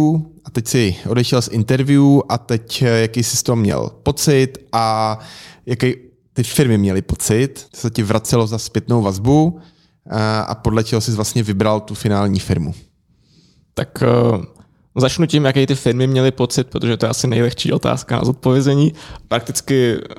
a 0.45 0.49
teď 0.51 0.67
si 0.67 0.95
odešel 1.07 1.41
z 1.41 1.47
interview 1.47 2.19
a 2.29 2.37
teď 2.37 2.81
eh, 2.81 3.01
jaký 3.01 3.23
jsi 3.23 3.37
z 3.37 3.43
toho 3.43 3.55
měl 3.55 3.91
pocit 4.03 4.57
a 4.71 5.19
jaký 5.65 5.95
ty 6.33 6.43
firmy 6.43 6.77
měly 6.77 7.01
pocit, 7.01 7.67
to 7.71 7.77
se 7.77 7.89
ti 7.89 8.03
vracelo 8.03 8.47
za 8.47 8.57
zpětnou 8.57 9.01
vazbu 9.01 9.59
a, 10.09 10.41
a 10.41 10.55
podle 10.55 10.83
čeho 10.83 11.01
jsi 11.01 11.11
vlastně 11.11 11.43
vybral 11.43 11.79
tu 11.79 11.95
finální 11.95 12.39
firmu? 12.39 12.73
Tak 13.73 14.03
uh, 14.31 14.43
začnu 14.95 15.25
tím, 15.25 15.45
jaké 15.45 15.67
ty 15.67 15.75
firmy 15.75 16.07
měly 16.07 16.31
pocit, 16.31 16.67
protože 16.67 16.97
to 16.97 17.05
je 17.05 17.09
asi 17.09 17.27
nejlehčí 17.27 17.71
otázka 17.71 18.17
na 18.17 18.25
zodpovězení. 18.25 18.93
Prakticky 19.27 19.95
eh, 19.95 20.15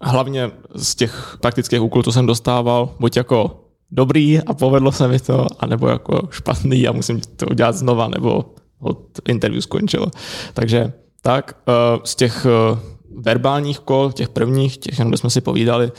hlavně 0.00 0.50
z 0.74 0.94
těch 0.94 1.36
praktických 1.40 1.82
úkolů, 1.82 2.02
co 2.02 2.12
jsem 2.12 2.26
dostával, 2.26 2.94
buď 3.00 3.16
jako 3.16 3.67
dobrý 3.90 4.40
a 4.42 4.54
povedlo 4.54 4.92
se 4.92 5.08
mi 5.08 5.18
to, 5.18 5.46
anebo 5.58 5.88
jako 5.88 6.28
špatný 6.30 6.88
a 6.88 6.92
musím 6.92 7.20
to 7.20 7.46
udělat 7.46 7.74
znova, 7.76 8.08
nebo 8.08 8.44
od 8.80 9.00
interview 9.28 9.62
skončilo. 9.62 10.06
Takže 10.54 10.92
tak, 11.22 11.56
uh, 11.68 12.02
z 12.04 12.14
těch 12.14 12.46
uh, 12.46 12.78
verbálních 13.22 13.78
kol, 13.78 14.12
těch 14.12 14.28
prvních, 14.28 14.78
těch, 14.78 15.00
kde 15.00 15.16
jsme 15.16 15.30
si 15.30 15.40
povídali, 15.40 15.92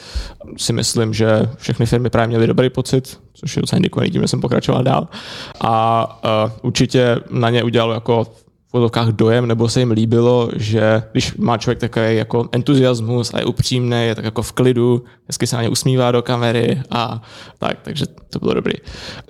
si 0.58 0.73
myslím, 0.73 1.13
že 1.13 1.49
všechny 1.58 1.86
firmy 1.86 2.10
právě 2.10 2.28
měly 2.28 2.47
dobrý 2.47 2.69
pocit, 2.69 3.19
což 3.34 3.56
je 3.56 3.62
docela 3.62 3.78
indikovaný 3.78 4.12
tím, 4.12 4.21
že 4.21 4.28
jsem 4.28 4.41
pokračoval 4.41 4.84
dál. 4.84 5.08
A 5.62 6.06
uh, 6.45 6.52
určitě 6.62 7.19
na 7.30 7.49
ně 7.49 7.63
udělalo 7.63 7.93
jako 7.93 8.28
fotovkách 8.71 9.08
dojem, 9.08 9.47
nebo 9.47 9.69
se 9.69 9.79
jim 9.79 9.91
líbilo, 9.91 10.49
že 10.55 11.03
když 11.12 11.36
má 11.36 11.58
člověk 11.58 11.79
takový 11.79 12.15
jako 12.15 12.49
entuziasmus 12.51 13.34
a 13.34 13.39
je 13.39 13.45
upřímný, 13.45 14.05
je 14.05 14.15
tak 14.15 14.25
jako 14.25 14.41
v 14.41 14.51
klidu, 14.51 15.03
hezky 15.27 15.47
se 15.47 15.55
na 15.55 15.62
ně 15.62 15.69
usmívá 15.69 16.12
do 16.12 16.21
kamery 16.21 16.82
a 16.91 17.21
tak, 17.58 17.77
takže 17.82 18.05
to 18.29 18.39
bylo 18.39 18.53
dobrý. 18.53 18.73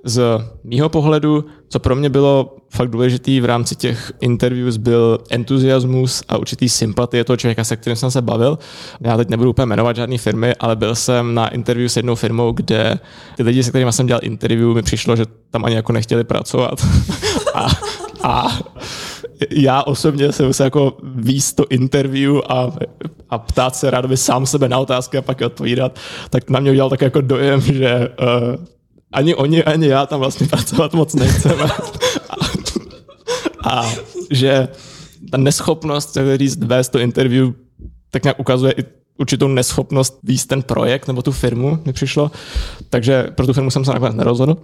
Z 0.04 0.22
mýho 0.64 0.90
pohledu, 0.90 1.46
co 1.70 1.80
pro 1.80 1.96
mě 1.96 2.10
bylo 2.10 2.56
fakt 2.70 2.90
důležitý 2.90 3.42
v 3.42 3.46
rámci 3.46 3.76
těch 3.76 4.12
interviews, 4.22 4.78
byl 4.78 5.20
entuziasmus 5.30 6.24
a 6.28 6.38
určitý 6.38 6.70
sympatie 6.70 7.24
toho 7.24 7.38
člověka, 7.38 7.64
se 7.64 7.78
kterým 7.78 7.96
jsem 7.96 8.12
se 8.12 8.22
bavil. 8.22 8.60
Já 9.02 9.18
teď 9.18 9.30
nebudu 9.30 9.50
úplně 9.50 9.66
jmenovat 9.66 9.96
žádné 9.96 10.18
firmy, 10.18 10.56
ale 10.60 10.76
byl 10.76 10.96
jsem 10.96 11.34
na 11.34 11.48
interview 11.48 11.90
s 11.90 11.98
jednou 11.98 12.16
firmou, 12.16 12.52
kde 12.52 13.00
ty 13.38 13.44
lidi, 13.44 13.64
se 13.64 13.70
kterými 13.70 13.94
jsem 13.94 14.08
dělal 14.08 14.22
interview, 14.24 14.76
mi 14.76 14.82
přišlo, 14.82 15.16
že 15.16 15.26
tam 15.52 15.66
ani 15.66 15.76
jako 15.76 15.94
nechtěli 15.94 16.24
pracovat. 16.24 16.86
a, 17.54 17.68
a 18.24 18.60
já 19.50 19.84
osobně 19.84 20.32
jsem 20.32 20.54
se 20.54 20.64
jako 20.64 20.98
víc 21.04 21.54
to 21.54 21.66
interview 21.70 22.38
a, 22.50 22.72
a 23.30 23.38
ptát 23.38 23.76
se 23.76 23.92
rád 23.92 24.06
by 24.06 24.18
sám 24.18 24.46
sebe 24.46 24.70
na 24.70 24.80
otázky 24.80 25.18
a 25.18 25.22
pak 25.22 25.40
je 25.40 25.46
odpovídat, 25.46 26.00
tak 26.30 26.50
na 26.50 26.60
mě 26.60 26.72
udělal 26.72 26.90
tak 26.90 27.02
jako 27.02 27.22
dojem, 27.22 27.62
že 27.62 28.10
uh, 28.22 28.66
ani 29.12 29.36
oni, 29.36 29.64
ani 29.64 29.88
já 29.88 30.06
tam 30.06 30.20
vlastně 30.20 30.48
pracovat 30.48 30.94
moc 30.94 31.14
nechceme. 31.16 31.64
a, 32.30 32.36
A 33.64 33.86
že 34.32 34.68
ta 35.32 35.38
neschopnost, 35.38 36.18
říct, 36.36 36.64
vést 36.64 36.90
to 36.90 37.00
interview, 37.00 37.52
tak 38.12 38.24
nějak 38.24 38.40
ukazuje 38.40 38.74
i 38.78 38.84
určitou 39.20 39.48
neschopnost 39.48 40.20
víc 40.24 40.46
ten 40.46 40.62
projekt 40.62 41.08
nebo 41.08 41.22
tu 41.22 41.32
firmu 41.32 41.80
mi 41.86 41.94
přišlo, 41.94 42.32
takže 42.90 43.28
pro 43.36 43.46
tu 43.46 43.54
firmu 43.54 43.72
jsem 43.72 43.86
se 43.86 43.94
nakonec 43.94 44.16
nerozhodl. 44.16 44.58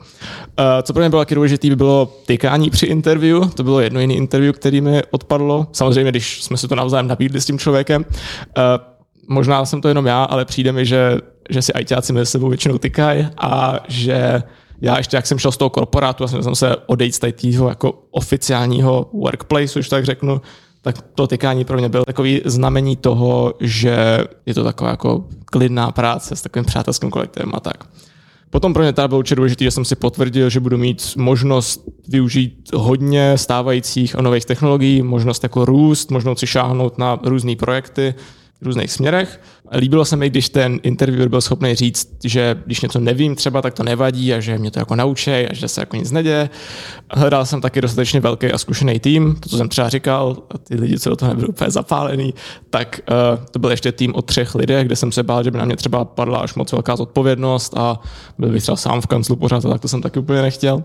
Eh, 0.59 0.83
co 0.83 0.93
pro 0.93 1.01
mě 1.01 1.09
bylo 1.09 1.21
taky 1.21 1.35
důležité, 1.35 1.69
by 1.69 1.75
bylo 1.75 2.13
tykání 2.25 2.69
při 2.69 2.85
interview, 2.85 3.49
to 3.49 3.63
bylo 3.63 3.79
jedno 3.79 3.99
jiné 3.99 4.13
interview, 4.13 4.53
který 4.53 4.81
mi 4.81 5.01
odpadlo, 5.11 5.67
samozřejmě, 5.71 6.11
když 6.11 6.43
jsme 6.43 6.57
si 6.57 6.67
to 6.67 6.75
navzájem 6.75 7.07
nabídli 7.07 7.41
s 7.41 7.45
tím 7.45 7.59
člověkem. 7.59 8.05
Eh, 8.57 8.61
možná 9.27 9.65
jsem 9.65 9.81
to 9.81 9.87
jenom 9.87 10.05
já, 10.05 10.23
ale 10.23 10.45
přijde 10.45 10.71
mi, 10.71 10.85
že, 10.85 11.17
že 11.49 11.61
si 11.61 11.71
ITáci 11.79 12.13
mezi 12.13 12.31
sebou 12.31 12.49
většinou 12.49 12.77
tykají 12.77 13.27
a 13.37 13.79
že 13.87 14.43
já 14.81 14.97
ještě, 14.97 15.17
jak 15.17 15.27
jsem 15.27 15.39
šel 15.39 15.51
z 15.51 15.57
toho 15.57 15.69
korporátu 15.69 16.23
a 16.23 16.27
jsem 16.27 16.55
se 16.55 16.75
odejít 16.85 17.15
z 17.15 17.19
toho 17.19 17.69
jako 17.69 17.93
oficiálního 18.11 19.09
workplace, 19.13 19.79
už 19.79 19.89
tak 19.89 20.05
řeknu, 20.05 20.41
tak 20.85 21.01
to 21.15 21.27
tykání 21.27 21.65
pro 21.65 21.77
mě 21.77 21.89
bylo 21.89 22.05
takový 22.05 22.41
znamení 22.45 22.95
toho, 22.95 23.53
že 23.59 24.23
je 24.45 24.53
to 24.53 24.63
taková 24.63 24.89
jako 24.89 25.25
klidná 25.45 25.91
práce 25.91 26.35
s 26.35 26.41
takovým 26.41 26.65
přátelským 26.65 27.09
kolektivem 27.09 27.51
a 27.53 27.59
tak. 27.59 27.83
Potom 28.49 28.73
pro 28.73 28.83
mě 28.83 28.93
teda 28.93 29.07
bylo 29.07 29.19
určitě 29.19 29.35
důležité, 29.35 29.63
že 29.63 29.71
jsem 29.71 29.85
si 29.85 29.95
potvrdil, 29.95 30.49
že 30.49 30.59
budu 30.59 30.77
mít 30.77 31.13
možnost 31.17 31.81
využít 32.07 32.69
hodně 32.73 33.37
stávajících 33.37 34.15
a 34.15 34.21
nových 34.21 34.45
technologií, 34.45 35.01
možnost 35.01 35.43
jako 35.43 35.65
růst, 35.65 36.11
možnost 36.11 36.39
si 36.39 36.47
šáhnout 36.47 36.97
na 36.97 37.19
různé 37.23 37.55
projekty, 37.55 38.15
různých 38.65 38.91
směrech. 38.91 39.41
Líbilo 39.77 40.05
se 40.05 40.15
mi, 40.15 40.29
když 40.29 40.49
ten 40.49 40.79
interviewer 40.83 41.29
byl 41.29 41.41
schopný 41.41 41.75
říct, 41.75 42.15
že 42.23 42.55
když 42.65 42.81
něco 42.81 42.99
nevím 42.99 43.35
třeba, 43.35 43.61
tak 43.61 43.73
to 43.73 43.83
nevadí 43.83 44.33
a 44.33 44.39
že 44.39 44.57
mě 44.57 44.71
to 44.71 44.79
jako 44.79 44.95
naučí 44.95 45.31
a 45.31 45.53
že 45.53 45.67
se 45.67 45.81
jako 45.81 45.95
nic 45.95 46.11
neděje. 46.11 46.49
Hledal 47.11 47.45
jsem 47.45 47.61
taky 47.61 47.81
dostatečně 47.81 48.19
velký 48.19 48.51
a 48.51 48.57
zkušený 48.57 48.99
tým, 48.99 49.35
to, 49.39 49.49
co 49.49 49.57
jsem 49.57 49.69
třeba 49.69 49.89
říkal, 49.89 50.37
a 50.49 50.57
ty 50.57 50.75
lidi, 50.75 50.99
co 50.99 51.09
do 51.09 51.15
toho 51.15 51.29
nebyli 51.29 51.47
úplně 51.47 51.71
zapálený, 51.71 52.33
tak 52.69 52.99
uh, 53.09 53.45
to 53.51 53.59
byl 53.59 53.71
ještě 53.71 53.91
tým 53.91 54.15
o 54.15 54.21
třech 54.21 54.55
lidech, 54.55 54.85
kde 54.85 54.95
jsem 54.95 55.11
se 55.11 55.23
bál, 55.23 55.43
že 55.43 55.51
by 55.51 55.57
na 55.57 55.65
mě 55.65 55.75
třeba 55.75 56.05
padla 56.05 56.39
až 56.39 56.55
moc 56.55 56.71
velká 56.71 56.95
zodpovědnost 56.95 57.73
a 57.77 57.99
byl 58.37 58.49
bych 58.49 58.61
třeba 58.61 58.75
sám 58.75 59.01
v 59.01 59.07
kanclu 59.07 59.35
pořád, 59.35 59.65
a 59.65 59.69
tak 59.69 59.81
to 59.81 59.87
jsem 59.87 60.01
taky 60.01 60.19
úplně 60.19 60.41
nechtěl. 60.41 60.83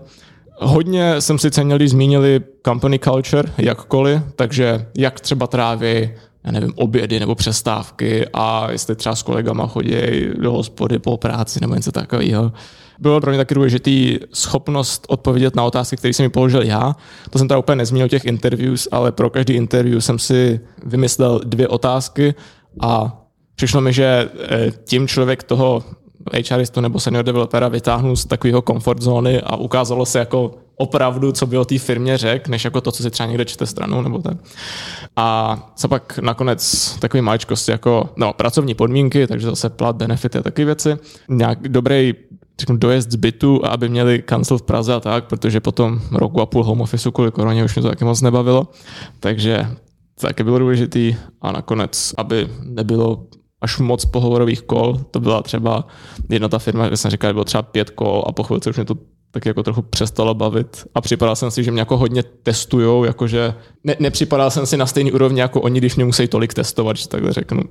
Hodně 0.63 1.21
jsem 1.21 1.39
si 1.39 1.51
cenil, 1.51 1.77
když 1.77 1.89
zmínili 1.89 2.41
company 2.65 2.99
culture, 2.99 3.51
jakkoliv, 3.57 4.21
takže 4.35 4.85
jak 4.97 5.19
třeba 5.19 5.47
tráví 5.47 6.09
já 6.43 6.51
nevím, 6.51 6.73
obědy 6.75 7.19
nebo 7.19 7.35
přestávky 7.35 8.25
a 8.33 8.71
jestli 8.71 8.95
třeba 8.95 9.15
s 9.15 9.23
kolegama 9.23 9.67
chodí 9.67 9.95
do 10.37 10.51
hospody 10.51 10.99
po 10.99 11.17
práci 11.17 11.59
nebo 11.61 11.75
něco 11.75 11.91
takového. 11.91 12.51
Bylo 12.99 13.21
pro 13.21 13.31
mě 13.31 13.37
taky 13.37 13.55
důležitý 13.55 14.19
schopnost 14.33 15.05
odpovědět 15.09 15.55
na 15.55 15.63
otázky, 15.63 15.97
které 15.97 16.13
jsem 16.13 16.25
mi 16.25 16.29
položil 16.29 16.61
já. 16.61 16.95
To 17.29 17.37
jsem 17.37 17.47
teda 17.47 17.57
úplně 17.57 17.75
nezmínil 17.75 18.09
těch 18.09 18.25
interviews, 18.25 18.87
ale 18.91 19.11
pro 19.11 19.29
každý 19.29 19.53
interview 19.53 19.99
jsem 19.99 20.19
si 20.19 20.59
vymyslel 20.85 21.41
dvě 21.43 21.67
otázky 21.67 22.35
a 22.79 23.21
přišlo 23.55 23.81
mi, 23.81 23.93
že 23.93 24.29
eh, 24.49 24.71
tím 24.85 25.07
člověk 25.07 25.43
toho 25.43 25.83
HRistu 26.49 26.81
nebo 26.81 26.99
senior 26.99 27.25
developera 27.25 27.67
vytáhnu 27.67 28.15
z 28.15 28.25
takového 28.25 28.61
comfort 28.61 29.01
zóny 29.01 29.41
a 29.41 29.55
ukázalo 29.55 30.05
se 30.05 30.19
jako 30.19 30.51
opravdu, 30.81 31.31
co 31.31 31.47
by 31.47 31.57
o 31.57 31.65
té 31.65 31.79
firmě 31.79 32.17
řekl, 32.17 32.51
než 32.51 32.65
jako 32.65 32.81
to, 32.81 32.91
co 32.91 33.03
si 33.03 33.09
třeba 33.09 33.27
někde 33.27 33.45
čte 33.45 33.65
stranou 33.65 34.01
nebo 34.01 34.19
tak. 34.19 34.37
A 35.15 35.57
co 35.75 35.87
pak 35.87 36.19
nakonec 36.19 36.61
takový 36.99 37.21
maličkosti 37.21 37.71
jako 37.71 38.09
no, 38.17 38.33
pracovní 38.33 38.73
podmínky, 38.73 39.27
takže 39.27 39.47
zase 39.47 39.69
plat, 39.69 39.95
benefity 39.95 40.37
a 40.37 40.41
takové 40.41 40.65
věci. 40.65 40.97
Nějak 41.29 41.67
dobrý 41.67 42.13
řeknu, 42.59 42.77
dojezd 42.77 43.11
z 43.11 43.15
bytu, 43.15 43.65
aby 43.65 43.89
měli 43.89 44.21
kancel 44.21 44.57
v 44.57 44.61
Praze 44.61 44.93
a 44.93 44.99
tak, 44.99 45.25
protože 45.25 45.59
potom 45.59 46.01
roku 46.11 46.41
a 46.41 46.45
půl 46.45 46.63
home 46.63 46.81
office 46.81 47.11
kvůli 47.11 47.31
koroně 47.31 47.65
už 47.65 47.75
mě 47.75 47.81
to 47.81 47.89
taky 47.89 48.05
moc 48.05 48.21
nebavilo. 48.21 48.67
Takže 49.19 49.67
to 50.21 50.27
taky 50.27 50.43
bylo 50.43 50.59
důležitý 50.59 51.15
a 51.41 51.51
nakonec, 51.51 52.13
aby 52.17 52.49
nebylo 52.63 53.25
až 53.61 53.79
moc 53.79 54.05
pohovorových 54.05 54.61
kol. 54.61 54.97
To 55.11 55.19
byla 55.19 55.41
třeba 55.41 55.87
jedna 56.29 56.47
ta 56.49 56.59
firma, 56.59 56.87
kde 56.87 56.97
jsem 56.97 57.11
říkal, 57.11 57.29
že 57.29 57.33
bylo 57.33 57.45
třeba 57.45 57.61
pět 57.61 57.89
kol 57.89 58.23
a 58.27 58.31
po 58.31 58.43
chvilce 58.43 58.69
už 58.69 58.75
mě 58.75 58.85
to 58.85 58.95
tak 59.31 59.45
jako 59.45 59.63
trochu 59.63 59.81
přestalo 59.81 60.33
bavit 60.33 60.85
a 60.95 61.01
připadal 61.01 61.35
jsem 61.35 61.51
si, 61.51 61.63
že 61.63 61.71
mě 61.71 61.81
jako 61.81 61.97
hodně 61.97 62.23
testujou, 62.23 63.03
jakože 63.03 63.53
ne, 63.83 63.95
nepřipadal 63.99 64.51
jsem 64.51 64.65
si 64.65 64.77
na 64.77 64.85
stejný 64.85 65.11
úrovni 65.11 65.41
jako 65.41 65.61
oni, 65.61 65.79
když 65.79 65.95
mě 65.95 66.05
musí 66.05 66.27
tolik 66.27 66.53
testovat, 66.53 66.97
že 66.97 67.07
takhle 67.07 67.33
řeknu. 67.33 67.61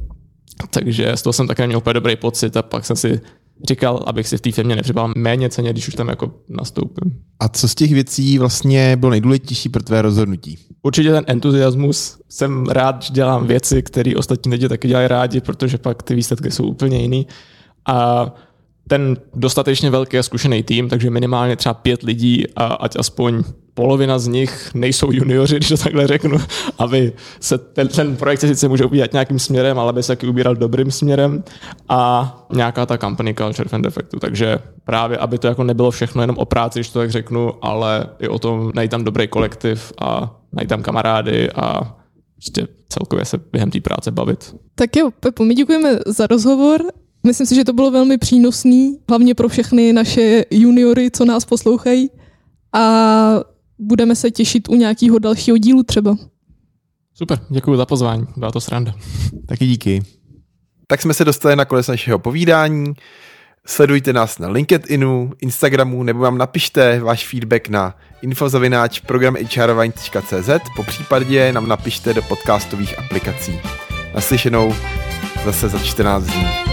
Takže 0.70 1.16
z 1.16 1.22
toho 1.22 1.32
jsem 1.32 1.46
také 1.46 1.66
měl 1.66 1.78
úplně 1.78 1.94
dobrý 1.94 2.16
pocit 2.16 2.56
a 2.56 2.62
pak 2.62 2.84
jsem 2.84 2.96
si 2.96 3.20
říkal, 3.68 4.04
abych 4.06 4.28
si 4.28 4.36
v 4.36 4.40
té 4.40 4.52
firmě 4.52 4.76
nepřipadal 4.76 5.12
méně 5.16 5.48
ceně, 5.48 5.72
když 5.72 5.88
už 5.88 5.94
tam 5.94 6.08
jako 6.08 6.30
nastoupím. 6.48 7.22
A 7.40 7.48
co 7.48 7.68
z 7.68 7.74
těch 7.74 7.92
věcí 7.92 8.38
vlastně 8.38 8.96
bylo 8.96 9.10
nejdůležitější 9.10 9.68
pro 9.68 9.82
tvé 9.82 10.02
rozhodnutí? 10.02 10.58
Určitě 10.82 11.10
ten 11.10 11.24
entuziasmus. 11.26 12.18
Jsem 12.28 12.66
rád, 12.66 13.02
že 13.02 13.14
dělám 13.14 13.46
věci, 13.46 13.82
které 13.82 14.16
ostatní 14.16 14.52
lidi 14.52 14.68
taky 14.68 14.88
dělají 14.88 15.08
rádi, 15.08 15.40
protože 15.40 15.78
pak 15.78 16.02
ty 16.02 16.14
výsledky 16.14 16.50
jsou 16.50 16.64
úplně 16.64 16.98
jiný. 16.98 17.26
A 17.86 18.26
ten 18.90 19.16
dostatečně 19.34 19.90
velký 19.90 20.18
a 20.18 20.22
zkušený 20.22 20.62
tým, 20.62 20.88
takže 20.88 21.10
minimálně 21.10 21.56
třeba 21.56 21.74
pět 21.74 22.02
lidí 22.02 22.44
a 22.56 22.64
ať 22.64 22.96
aspoň 22.98 23.42
polovina 23.74 24.18
z 24.18 24.26
nich 24.26 24.74
nejsou 24.74 25.12
junioři, 25.12 25.56
když 25.56 25.68
to 25.68 25.76
takhle 25.76 26.06
řeknu, 26.06 26.38
aby 26.78 27.12
se 27.40 27.58
ten, 27.58 27.88
ten 27.88 28.16
projekt 28.16 28.40
se 28.40 28.48
sice 28.48 28.68
může 28.68 28.84
ubírat 28.84 29.12
nějakým 29.12 29.38
směrem, 29.38 29.78
ale 29.78 29.90
aby 29.90 30.02
se 30.02 30.12
taky 30.12 30.26
ubíral 30.26 30.54
dobrým 30.54 30.90
směrem 30.90 31.44
a 31.88 32.00
nějaká 32.52 32.86
ta 32.86 32.98
company 32.98 33.34
culture 33.34 33.68
fan 33.68 33.82
defectu. 33.82 34.18
Takže 34.18 34.58
právě, 34.84 35.18
aby 35.18 35.38
to 35.38 35.46
jako 35.46 35.64
nebylo 35.64 35.90
všechno 35.90 36.22
jenom 36.22 36.38
o 36.38 36.44
práci, 36.44 36.78
když 36.78 36.90
to 36.90 36.98
tak 36.98 37.10
řeknu, 37.10 37.52
ale 37.62 38.06
i 38.18 38.28
o 38.28 38.38
tom 38.38 38.72
najít 38.74 38.90
tam 38.90 39.04
dobrý 39.04 39.28
kolektiv 39.28 39.92
a 40.00 40.36
najít 40.52 40.68
tam 40.68 40.82
kamarády 40.82 41.50
a 41.50 41.96
prostě 42.36 42.66
celkově 42.88 43.24
se 43.24 43.38
během 43.52 43.70
té 43.70 43.80
práce 43.80 44.10
bavit. 44.10 44.54
Tak 44.74 44.96
jo, 44.96 45.10
Pepo, 45.20 45.44
my 45.44 45.54
děkujeme 45.54 45.98
za 46.06 46.26
rozhovor 46.26 46.80
Myslím 47.26 47.46
si, 47.46 47.54
že 47.54 47.64
to 47.64 47.72
bylo 47.72 47.90
velmi 47.90 48.18
přínosný, 48.18 48.98
hlavně 49.08 49.34
pro 49.34 49.48
všechny 49.48 49.92
naše 49.92 50.44
juniory, 50.50 51.10
co 51.10 51.24
nás 51.24 51.44
poslouchají. 51.44 52.10
A 52.72 52.84
budeme 53.78 54.16
se 54.16 54.30
těšit 54.30 54.68
u 54.68 54.74
nějakého 54.74 55.18
dalšího 55.18 55.56
dílu 55.56 55.82
třeba. 55.82 56.16
Super, 57.14 57.38
děkuji 57.50 57.76
za 57.76 57.86
pozvání, 57.86 58.26
byla 58.36 58.50
to 58.50 58.60
sranda. 58.60 58.94
Taky 59.46 59.66
díky. 59.66 60.02
Tak 60.86 61.02
jsme 61.02 61.14
se 61.14 61.24
dostali 61.24 61.56
na 61.56 61.64
konec 61.64 61.88
našeho 61.88 62.18
povídání. 62.18 62.94
Sledujte 63.66 64.12
nás 64.12 64.38
na 64.38 64.48
LinkedInu, 64.48 65.32
Instagramu 65.40 66.02
nebo 66.02 66.20
vám 66.20 66.38
napište 66.38 67.00
váš 67.00 67.28
feedback 67.28 67.68
na 67.68 67.96
infozavináč 68.22 69.00
programhrvine.cz 69.00 70.50
po 70.76 70.82
případě 70.82 71.52
nám 71.52 71.68
napište 71.68 72.14
do 72.14 72.22
podcastových 72.22 72.98
aplikací. 72.98 73.60
Naslyšenou 74.14 74.74
zase 75.44 75.68
za 75.68 75.78
14 75.78 76.24
dní. 76.24 76.69